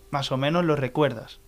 más 0.09 0.31
o 0.31 0.37
menos 0.37 0.65
lo 0.65 0.75
recuerdas. 0.75 1.39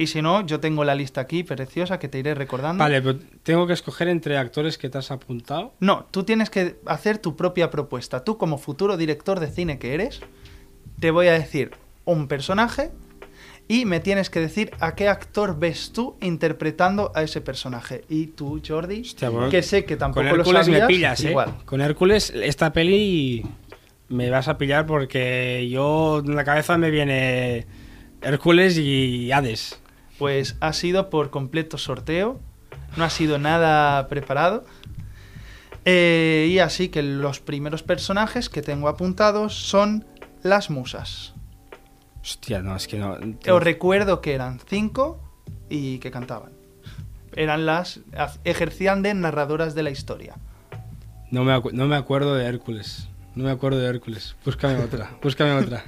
Y 0.00 0.06
si 0.06 0.22
no, 0.22 0.46
yo 0.46 0.60
tengo 0.60 0.82
la 0.82 0.94
lista 0.94 1.20
aquí, 1.20 1.44
preciosa, 1.44 1.98
que 1.98 2.08
te 2.08 2.18
iré 2.18 2.34
recordando. 2.34 2.82
Vale, 2.82 3.02
pero 3.02 3.18
tengo 3.42 3.66
que 3.66 3.74
escoger 3.74 4.08
entre 4.08 4.38
actores 4.38 4.78
que 4.78 4.88
te 4.88 4.96
has 4.96 5.10
apuntado. 5.10 5.74
No, 5.78 6.06
tú 6.10 6.24
tienes 6.24 6.48
que 6.48 6.80
hacer 6.86 7.18
tu 7.18 7.36
propia 7.36 7.70
propuesta. 7.70 8.24
Tú, 8.24 8.38
como 8.38 8.56
futuro 8.56 8.96
director 8.96 9.40
de 9.40 9.48
cine 9.48 9.78
que 9.78 9.92
eres, 9.92 10.20
te 11.00 11.10
voy 11.10 11.26
a 11.26 11.32
decir 11.32 11.72
un 12.06 12.28
personaje 12.28 12.92
y 13.68 13.84
me 13.84 14.00
tienes 14.00 14.30
que 14.30 14.40
decir 14.40 14.70
a 14.80 14.94
qué 14.94 15.06
actor 15.06 15.58
ves 15.58 15.92
tú 15.92 16.16
interpretando 16.22 17.12
a 17.14 17.22
ese 17.22 17.42
personaje. 17.42 18.04
Y 18.08 18.28
tú, 18.28 18.58
Jordi, 18.66 19.02
Hostia, 19.02 19.28
bueno, 19.28 19.50
que 19.50 19.60
sé 19.60 19.84
que 19.84 19.98
tampoco 19.98 20.20
Con 20.20 20.28
Hércules 20.28 20.46
lo 20.46 20.64
sabías, 20.64 20.80
me 20.80 20.86
pillas, 20.86 21.24
¿eh? 21.24 21.28
igual. 21.28 21.56
Con 21.66 21.82
Hércules, 21.82 22.32
esta 22.34 22.72
peli 22.72 23.44
me 24.08 24.30
vas 24.30 24.48
a 24.48 24.56
pillar 24.56 24.86
porque 24.86 25.68
yo 25.70 26.20
en 26.20 26.36
la 26.36 26.44
cabeza 26.44 26.78
me 26.78 26.90
viene 26.90 27.66
Hércules 28.22 28.78
y 28.78 29.30
Hades. 29.30 29.79
Pues 30.20 30.56
ha 30.60 30.72
sido 30.72 31.10
por 31.10 31.30
completo 31.30 31.78
sorteo, 31.78 32.38
no 32.96 33.02
ha 33.04 33.10
sido 33.10 33.38
nada 33.38 34.06
preparado. 34.06 34.64
Eh, 35.86 36.48
y 36.50 36.58
así 36.58 36.90
que 36.90 37.02
los 37.02 37.40
primeros 37.40 37.82
personajes 37.82 38.48
que 38.48 38.62
tengo 38.62 38.88
apuntados 38.88 39.54
son 39.54 40.04
las 40.42 40.70
musas. 40.70 41.32
Hostia, 42.22 42.60
no, 42.62 42.76
es 42.76 42.86
que 42.86 42.98
no. 42.98 43.16
Os 43.50 43.62
recuerdo 43.62 44.20
que 44.20 44.34
eran 44.34 44.60
cinco 44.68 45.18
y 45.70 45.98
que 46.00 46.10
cantaban. 46.10 46.52
Eran 47.34 47.64
las. 47.64 48.00
ejercían 48.44 49.02
de 49.02 49.14
narradoras 49.14 49.74
de 49.74 49.82
la 49.84 49.90
historia. 49.90 50.34
No 51.30 51.44
me, 51.44 51.54
acu- 51.56 51.72
no 51.72 51.86
me 51.86 51.96
acuerdo 51.96 52.34
de 52.34 52.44
Hércules. 52.44 53.08
No 53.34 53.44
me 53.44 53.50
acuerdo 53.50 53.78
de 53.78 53.88
Hércules. 53.88 54.36
Búscame 54.44 54.76
otra, 54.84 55.12
búscame 55.22 55.52
otra. 55.52 55.84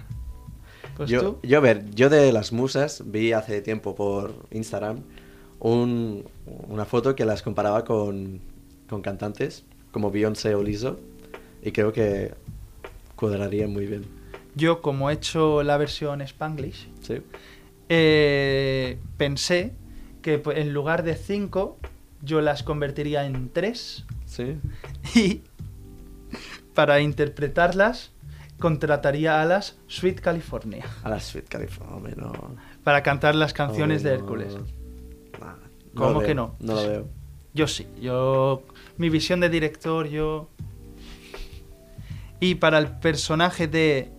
Pues 0.96 1.08
yo, 1.10 1.20
tú. 1.20 1.38
yo, 1.42 1.58
a 1.58 1.60
ver, 1.60 1.84
yo 1.94 2.08
de 2.10 2.32
las 2.32 2.52
musas 2.52 3.02
vi 3.06 3.32
hace 3.32 3.62
tiempo 3.62 3.94
por 3.94 4.34
Instagram 4.50 5.00
un- 5.60 6.24
una 6.68 6.84
foto 6.84 7.14
que 7.16 7.24
las 7.24 7.42
comparaba 7.42 7.84
con, 7.84 8.40
con 8.88 9.00
cantantes 9.02 9.64
como 9.92 10.10
Beyoncé 10.10 10.54
o 10.54 10.62
Lizzo 10.62 10.98
y 11.62 11.70
creo 11.72 11.92
que 11.92 12.34
cuadrarían 13.16 13.72
muy 13.72 13.86
bien. 13.86 14.04
Yo, 14.54 14.82
como 14.82 15.08
he 15.10 15.14
hecho 15.14 15.62
la 15.62 15.76
versión 15.78 16.20
Spanglish, 16.22 16.88
¿Sí? 17.00 17.22
eh, 17.88 18.98
pensé 19.16 19.72
que 20.20 20.38
pues, 20.38 20.58
en 20.58 20.72
lugar 20.72 21.02
de 21.04 21.14
cinco, 21.16 21.78
yo 22.22 22.40
las 22.40 22.62
convertiría 22.62 23.24
en 23.26 23.48
tres. 23.50 24.04
¿Sí? 24.26 24.56
Y 25.14 25.42
para 26.74 27.00
interpretarlas, 27.00 28.11
contrataría 28.62 29.42
a 29.42 29.44
las 29.44 29.76
Sweet 29.88 30.20
California. 30.20 30.86
A 31.04 31.10
la 31.10 31.20
Sweet 31.20 31.48
California, 31.48 32.14
no. 32.16 32.32
Para 32.84 33.02
cantar 33.02 33.34
las 33.34 33.52
canciones 33.52 34.02
de. 34.02 34.14
Hércules. 34.14 34.54
Nah, 35.40 35.54
¿Cómo 35.94 36.20
que 36.20 36.34
no? 36.34 36.56
No 36.60 36.74
lo 36.74 36.88
veo. 36.88 37.08
Yo 37.52 37.66
sí, 37.66 37.86
yo. 38.00 38.62
Mi 38.96 39.10
visión 39.10 39.40
de 39.40 39.50
director, 39.50 40.06
yo. 40.08 40.48
Y 42.40 42.54
para 42.56 42.78
el 42.78 42.86
personaje 42.88 43.68
de 43.68 44.10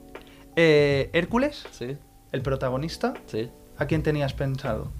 eh, 0.55 1.09
Hércules, 1.13 1.65
¿Sí? 1.71 1.97
el 2.31 2.41
protagonista, 2.41 3.13
¿Sí? 3.27 3.49
¿a 3.77 3.85
quién 3.85 4.03
tenías 4.03 4.33
pensado? 4.33 4.91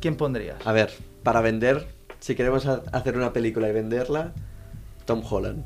¿Quién 0.00 0.16
pondrías? 0.16 0.66
A 0.66 0.72
ver, 0.72 0.90
para 1.22 1.40
vender, 1.40 1.88
si 2.20 2.34
queremos 2.34 2.66
ha- 2.66 2.82
hacer 2.92 3.16
una 3.16 3.32
película 3.32 3.68
y 3.68 3.72
venderla, 3.72 4.32
Tom 5.06 5.22
Holland, 5.28 5.64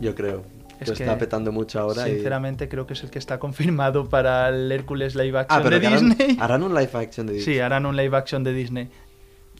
yo 0.00 0.14
creo. 0.14 0.42
Es 0.80 0.90
que 0.90 0.96
que, 0.96 1.02
está 1.04 1.18
petando 1.18 1.52
mucho 1.52 1.80
ahora. 1.80 2.08
y- 2.08 2.12
Sinceramente, 2.14 2.68
creo 2.68 2.86
que 2.86 2.92
es 2.94 3.02
el 3.02 3.10
que 3.10 3.18
está 3.18 3.38
confirmado 3.38 4.08
para 4.08 4.48
el 4.50 4.70
Hércules 4.70 5.14
live 5.14 5.38
Ah, 5.38 5.40
action 5.42 5.62
pero 5.62 5.80
de 5.80 5.86
harán, 5.86 6.08
Disney. 6.10 6.36
harán 6.40 6.62
un 6.62 6.74
live 6.74 6.90
action 6.94 7.26
de 7.26 7.32
Disney. 7.34 7.54
Sí, 7.54 7.60
harán 7.60 7.86
un 7.86 7.96
live 7.96 8.16
action 8.16 8.44
de 8.44 8.52
Disney. 8.52 8.90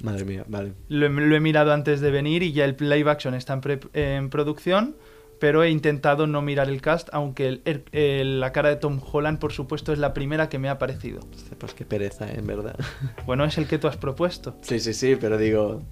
Madre 0.02 0.24
mía, 0.26 0.44
vale. 0.46 0.74
Lo, 0.88 1.06
he- 1.06 1.08
lo 1.10 1.36
he 1.36 1.40
mirado 1.40 1.72
antes 1.72 2.00
de 2.00 2.10
venir 2.10 2.42
y 2.42 2.52
ya 2.52 2.64
el 2.66 2.76
live 2.78 3.10
action 3.10 3.34
está 3.34 3.54
en, 3.54 3.60
pre- 3.62 3.80
en 3.94 4.28
producción, 4.28 4.94
pero 5.40 5.62
he 5.64 5.70
intentado 5.70 6.26
no 6.26 6.42
mirar 6.42 6.68
el 6.68 6.82
cast, 6.82 7.08
aunque 7.12 7.48
el- 7.48 7.62
el- 7.64 7.84
el- 7.92 8.40
la 8.40 8.52
cara 8.52 8.68
de 8.68 8.76
Tom 8.76 9.00
Holland, 9.10 9.38
por 9.38 9.52
supuesto, 9.52 9.92
es 9.94 9.98
la 9.98 10.12
primera 10.12 10.48
que 10.50 10.58
me 10.58 10.68
ha 10.68 10.78
parecido. 10.78 11.20
Pues 11.58 11.72
qué 11.72 11.84
pereza, 11.86 12.26
¿eh? 12.28 12.34
en 12.38 12.46
verdad. 12.46 12.76
Bueno, 13.26 13.44
es 13.46 13.56
el 13.56 13.66
que 13.66 13.78
tú 13.78 13.88
has 13.88 13.96
propuesto. 13.96 14.56
sí, 14.60 14.80
sí, 14.80 14.92
sí, 14.92 15.16
pero 15.18 15.38
digo. 15.38 15.82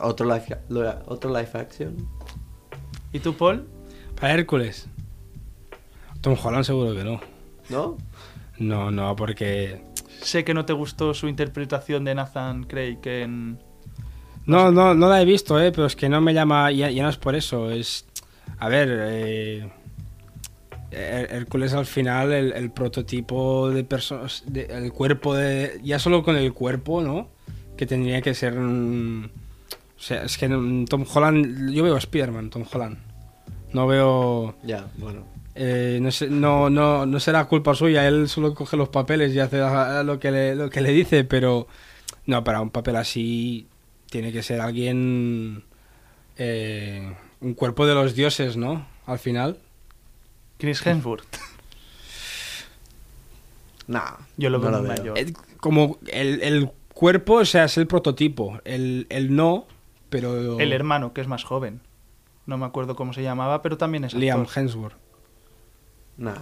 Otro 0.00 0.26
live, 0.26 0.58
otro 1.06 1.30
live 1.30 1.50
action. 1.54 1.96
¿Y 3.12 3.18
tú, 3.18 3.34
Paul? 3.36 3.66
Para 4.20 4.34
Hércules. 4.34 4.86
Tom 6.20 6.36
Holland 6.42 6.64
seguro 6.64 6.94
que 6.94 7.04
no. 7.04 7.20
¿No? 7.70 7.96
No, 8.58 8.90
no, 8.90 9.16
porque... 9.16 9.82
Sé 10.20 10.44
que 10.44 10.52
no 10.52 10.66
te 10.66 10.74
gustó 10.74 11.14
su 11.14 11.28
interpretación 11.28 12.04
de 12.04 12.14
Nathan 12.14 12.64
Craig 12.64 12.98
en... 13.04 13.58
No, 14.44 14.70
no, 14.70 14.94
no 14.94 15.08
la 15.08 15.22
he 15.22 15.24
visto, 15.24 15.58
eh, 15.58 15.72
pero 15.72 15.86
es 15.86 15.96
que 15.96 16.10
no 16.10 16.20
me 16.20 16.34
llama... 16.34 16.70
Ya, 16.70 16.90
ya 16.90 17.02
no 17.02 17.08
es 17.08 17.16
por 17.16 17.34
eso, 17.34 17.70
es... 17.70 18.04
A 18.58 18.68
ver, 18.68 18.88
eh, 18.92 19.70
Hércules 20.90 21.72
al 21.72 21.86
final, 21.86 22.32
el, 22.32 22.52
el 22.52 22.70
prototipo 22.70 23.70
de 23.70 23.84
personas... 23.84 24.44
El 24.52 24.92
cuerpo 24.92 25.34
de... 25.34 25.80
Ya 25.82 25.98
solo 25.98 26.22
con 26.22 26.36
el 26.36 26.52
cuerpo, 26.52 27.00
¿no? 27.00 27.28
Que 27.78 27.86
tendría 27.86 28.20
que 28.20 28.34
ser... 28.34 28.58
o 28.58 29.30
sea, 29.96 30.24
es 30.24 30.36
que 30.36 30.48
Tom 30.48 31.06
Holland... 31.14 31.72
Yo 31.72 31.82
veo 31.84 31.94
a 31.94 31.98
Spider-Man, 31.98 32.50
Tom 32.50 32.64
Holland. 32.70 33.09
No 33.72 33.86
veo... 33.86 34.54
Ya, 34.62 34.86
bueno. 34.98 35.24
Eh, 35.54 35.98
no, 36.00 36.10
sé- 36.10 36.28
no, 36.30 36.70
no, 36.70 37.06
no 37.06 37.20
será 37.20 37.44
culpa 37.46 37.74
suya, 37.74 38.06
él 38.08 38.28
solo 38.28 38.54
coge 38.54 38.76
los 38.76 38.88
papeles 38.88 39.34
y 39.34 39.40
hace 39.40 39.58
lo 40.04 40.18
que 40.18 40.30
le, 40.30 40.54
lo 40.54 40.70
que 40.70 40.80
le 40.80 40.90
dice, 40.92 41.24
pero 41.24 41.66
no, 42.26 42.42
para 42.44 42.60
un 42.60 42.70
papel 42.70 42.96
así 42.96 43.66
tiene 44.08 44.32
que 44.32 44.42
ser 44.42 44.60
alguien, 44.60 45.64
eh, 46.38 47.14
un 47.40 47.54
cuerpo 47.54 47.86
de 47.86 47.94
los 47.94 48.14
dioses, 48.14 48.56
¿no? 48.56 48.86
Al 49.06 49.18
final. 49.18 49.58
Chris 50.58 50.84
Hemsworth. 50.86 51.24
Nah, 53.86 54.12
Yo 54.36 54.50
lo 54.50 54.58
no 54.58 54.62
veo 54.64 54.70
lo 54.70 54.78
muy 54.78 54.88
veo. 54.88 54.98
mayor. 54.98 55.18
Eh, 55.18 55.32
como 55.58 55.98
el, 56.12 56.42
el 56.42 56.70
cuerpo, 56.94 57.34
o 57.34 57.44
sea, 57.44 57.64
es 57.64 57.76
el 57.76 57.86
prototipo, 57.88 58.60
el, 58.64 59.06
el 59.10 59.34
no, 59.34 59.66
pero... 60.10 60.60
El 60.60 60.72
hermano, 60.72 61.12
que 61.12 61.20
es 61.20 61.26
más 61.26 61.42
joven. 61.44 61.80
No 62.50 62.58
me 62.58 62.66
acuerdo 62.66 62.96
cómo 62.96 63.12
se 63.12 63.22
llamaba, 63.22 63.62
pero 63.62 63.78
también 63.78 64.02
es 64.02 64.12
Liam 64.12 64.40
actor. 64.40 64.58
Hemsworth. 64.64 64.96
Nah, 66.16 66.34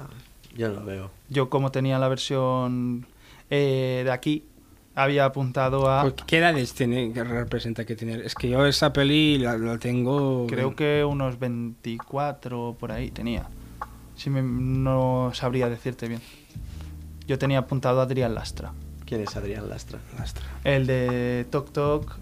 yo 0.57 0.71
no 0.71 0.81
lo 0.81 0.87
veo. 0.87 1.11
Yo, 1.29 1.51
como 1.51 1.71
tenía 1.71 1.99
la 1.99 2.09
versión 2.09 3.07
eh, 3.51 4.01
de 4.07 4.11
aquí, 4.11 4.47
había 4.95 5.27
apuntado 5.27 5.91
a... 5.91 6.01
Pues, 6.01 6.15
¿Qué 6.27 6.39
edades 6.39 6.73
tiene 6.73 7.13
que 7.13 7.23
representa 7.23 7.85
que 7.85 7.95
tener? 7.95 8.23
Es 8.23 8.35
que 8.35 8.49
yo 8.49 8.65
esa 8.65 8.91
peli 8.91 9.37
la, 9.37 9.59
la 9.59 9.77
tengo... 9.79 10.47
Creo 10.47 10.75
que 10.75 11.05
unos 11.05 11.39
24 11.39 12.77
por 12.81 12.91
ahí 12.91 13.11
tenía. 13.11 13.47
Si 14.17 14.31
me- 14.31 14.41
no 14.43 15.31
sabría 15.35 15.69
decirte 15.69 16.09
bien. 16.09 16.23
Yo 17.27 17.39
tenía 17.39 17.59
apuntado 17.59 18.01
a 18.01 18.05
Adrián 18.05 18.35
Lastra. 18.35 18.73
¿Quién 19.05 19.21
es 19.21 19.37
Adrián 19.37 19.69
Lastra? 19.69 20.01
Lastra. 20.19 20.43
El 20.65 20.87
de 20.87 21.47
Tok 21.51 21.71
Tok, 21.71 22.17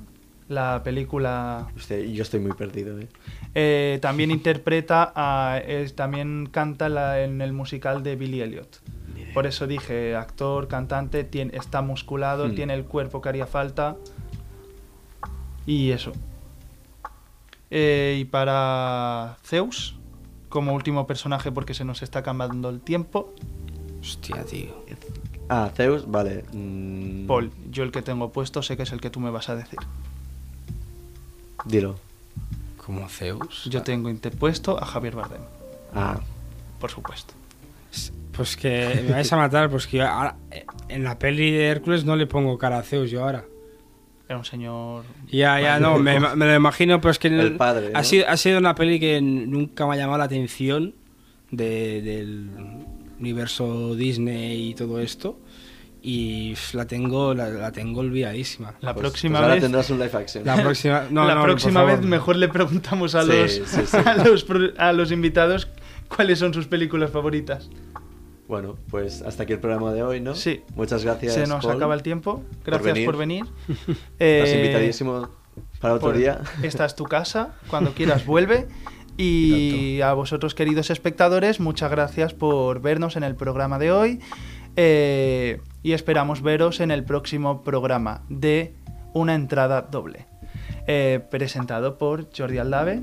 la 0.48 0.82
película... 0.84 1.66
Yo 1.88 2.22
estoy 2.22 2.40
muy 2.40 2.52
perdido, 2.52 2.98
¿eh? 3.00 3.08
eh, 3.54 3.98
también 4.00 4.30
interpreta, 4.30 5.12
a, 5.14 5.58
es- 5.58 5.94
también 5.96 6.48
canta 6.50 6.88
la- 6.88 7.22
en 7.22 7.40
el 7.40 7.52
musical 7.52 8.02
de 8.02 8.16
Billy 8.16 8.42
Elliot. 8.42 8.80
Por 9.34 9.46
eso 9.46 9.66
dije, 9.66 10.16
actor, 10.16 10.66
cantante, 10.68 11.24
tiene, 11.24 11.56
está 11.56 11.82
musculado, 11.82 12.48
Hmm. 12.48 12.54
tiene 12.54 12.74
el 12.74 12.84
cuerpo 12.84 13.20
que 13.20 13.28
haría 13.28 13.46
falta. 13.46 13.96
Y 15.66 15.90
eso. 15.90 16.12
Eh, 17.70 18.18
y 18.20 18.24
para 18.24 19.36
Zeus, 19.44 19.98
como 20.48 20.72
último 20.74 21.06
personaje 21.06 21.50
porque 21.50 21.74
se 21.74 21.84
nos 21.84 22.02
está 22.02 22.20
acabando 22.20 22.68
el 22.70 22.80
tiempo, 22.80 23.34
Hostia, 24.00 24.44
tío. 24.44 24.84
Ah, 25.48 25.70
Zeus, 25.74 26.08
vale. 26.08 26.44
mm, 26.52 27.26
Paul, 27.26 27.50
yo 27.70 27.82
el 27.82 27.90
que 27.90 28.02
tengo 28.02 28.30
puesto 28.32 28.62
sé 28.62 28.76
que 28.76 28.84
es 28.84 28.92
el 28.92 29.00
que 29.00 29.10
tú 29.10 29.18
me 29.20 29.30
vas 29.30 29.48
a 29.48 29.56
decir. 29.56 29.78
Dilo. 31.66 31.96
Como 32.76 33.08
Zeus. 33.08 33.64
Yo 33.70 33.82
tengo 33.82 34.08
interpuesto 34.08 34.80
a 34.80 34.86
Javier 34.86 35.14
Bardem, 35.16 35.40
Ah, 35.94 36.20
por 36.80 36.90
supuesto. 36.90 37.34
Pues 38.32 38.56
que 38.56 39.02
me 39.06 39.12
vais 39.12 39.32
a 39.32 39.36
matar, 39.44 39.70
pues 39.70 39.86
que 39.86 39.96
yo 39.98 40.06
ahora, 40.06 40.36
eh, 40.50 40.64
en 40.88 41.04
la 41.04 41.18
peli 41.18 41.50
de 41.50 41.66
Hércules 41.68 42.04
no 42.04 42.16
le 42.16 42.26
pongo 42.26 42.58
cara 42.58 42.78
a 42.78 42.82
Zeus 42.82 43.10
yo 43.10 43.22
ahora. 43.24 43.44
Era 44.28 44.38
un 44.38 44.44
señor... 44.44 45.04
Ya, 45.30 45.60
ya, 45.60 45.78
no, 45.80 45.98
me, 45.98 46.18
me 46.36 46.46
lo 46.46 46.54
imagino, 46.54 47.00
pero 47.00 47.12
es 47.12 47.18
que 47.18 47.28
El 47.28 47.56
padre, 47.56 47.92
ha, 47.94 48.02
sido, 48.04 48.28
ha 48.28 48.36
sido 48.36 48.58
una 48.58 48.74
peli 48.74 48.98
que 49.00 49.20
nunca 49.22 49.86
me 49.86 49.94
ha 49.94 49.96
llamado 49.96 50.18
la 50.18 50.24
atención 50.24 50.94
de- 51.50 52.02
del 52.02 52.50
universo 53.20 53.94
Disney 53.94 54.70
y 54.70 54.74
todo 54.74 55.00
esto. 55.00 55.38
Y 56.08 56.54
la 56.72 56.86
tengo, 56.86 57.34
la, 57.34 57.48
la 57.48 57.72
tengo 57.72 57.98
olvidadísima. 58.00 58.74
La 58.80 58.94
pues- 58.94 59.02
próxima 59.02 59.38
pues 59.38 59.42
ahora 59.42 59.54
vez... 59.54 59.62
tendrás 59.64 59.90
un 59.90 59.98
live 59.98 60.10
action. 60.16 60.44
La 60.44 60.54
próxima, 60.62 61.06
no, 61.10 61.24
la 61.26 61.34
no, 61.34 61.40
por 61.40 61.50
próxima 61.50 61.82
vez 61.82 62.00
mejor 62.02 62.36
le 62.36 62.46
preguntamos 62.48 63.16
a 63.16 63.22
Sí, 63.22 63.28
los, 63.28 63.52
sí, 63.52 63.62
sí. 63.86 63.96
A, 64.04 64.14
los 64.24 64.46
a 64.78 64.92
los 64.92 65.10
invitados 65.10 65.66
cuáles 66.14 66.38
son 66.38 66.54
sus 66.54 66.68
películas 66.68 67.10
favoritas. 67.10 67.70
Bueno, 68.46 68.76
pues 68.88 69.22
hasta 69.22 69.42
aquí 69.42 69.54
el 69.54 69.58
programa 69.58 69.92
de 69.92 70.04
hoy, 70.04 70.20
¿no? 70.20 70.36
Sí. 70.36 70.60
Muchas 70.76 71.02
gracias. 71.02 71.34
Se 71.34 71.46
nos 71.48 71.64
Paul, 71.64 71.74
acaba 71.76 71.94
el 71.94 72.02
tiempo. 72.04 72.44
Gracias 72.64 72.84
venir. 72.94 73.04
por 73.06 73.16
venir. 73.16 73.44
Estás 73.78 73.96
Eh, 74.20 74.54
invitadísimo 74.60 75.28
para 75.80 75.94
otro 75.94 76.12
día. 76.12 76.40
Esta 76.62 76.84
es 76.86 76.94
tu 76.94 77.02
casa, 77.02 77.56
cuando 77.68 77.90
quieras 77.94 78.24
vuelve. 78.24 78.68
Y 79.16 80.00
a 80.02 80.12
vosotros, 80.12 80.54
queridos 80.54 80.90
espectadores, 80.90 81.58
muchas 81.58 81.90
gracias 81.90 82.32
por 82.32 82.80
vernos 82.80 83.16
en 83.16 83.24
el 83.24 83.34
programa 83.34 83.80
de 83.80 83.90
hoy. 83.90 84.20
eh, 84.76 85.60
y 85.86 85.92
esperamos 85.92 86.42
veros 86.42 86.80
en 86.80 86.90
el 86.90 87.04
próximo 87.04 87.62
programa 87.62 88.22
de 88.28 88.74
Una 89.12 89.36
entrada 89.36 89.82
doble. 89.82 90.26
eh, 90.88 91.20
presentado 91.30 91.96
por 91.96 92.28
Jordi 92.36 92.58
Aldave. 92.58 93.02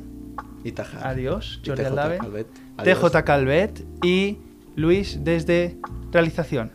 Y 0.66 0.74
Taja. 0.74 1.08
Adiós, 1.08 1.62
Y 1.64 1.68
Jordi 1.70 1.84
TJ 1.84 1.88
Aldave. 1.90 2.18
Calvet. 2.18 2.48
Adiós. 2.78 3.00
TJ 3.00 3.24
Calvet 3.24 3.86
y 4.04 4.38
Luis 4.76 5.20
desde 5.24 5.78
realización. 6.12 6.72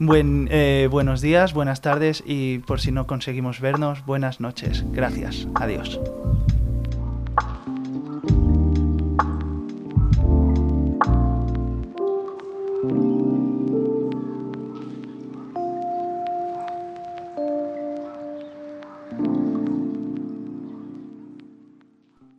Buen, 0.00 0.48
eh, 0.50 0.88
buenos 0.90 1.20
días, 1.20 1.54
buenas 1.54 1.80
tardes 1.82 2.24
y 2.26 2.58
por 2.66 2.80
si 2.80 2.90
no 2.90 3.06
conseguimos 3.06 3.60
vernos, 3.60 4.04
buenas 4.06 4.40
noches. 4.40 4.84
Gracias. 4.92 5.46
Adiós. 5.54 6.00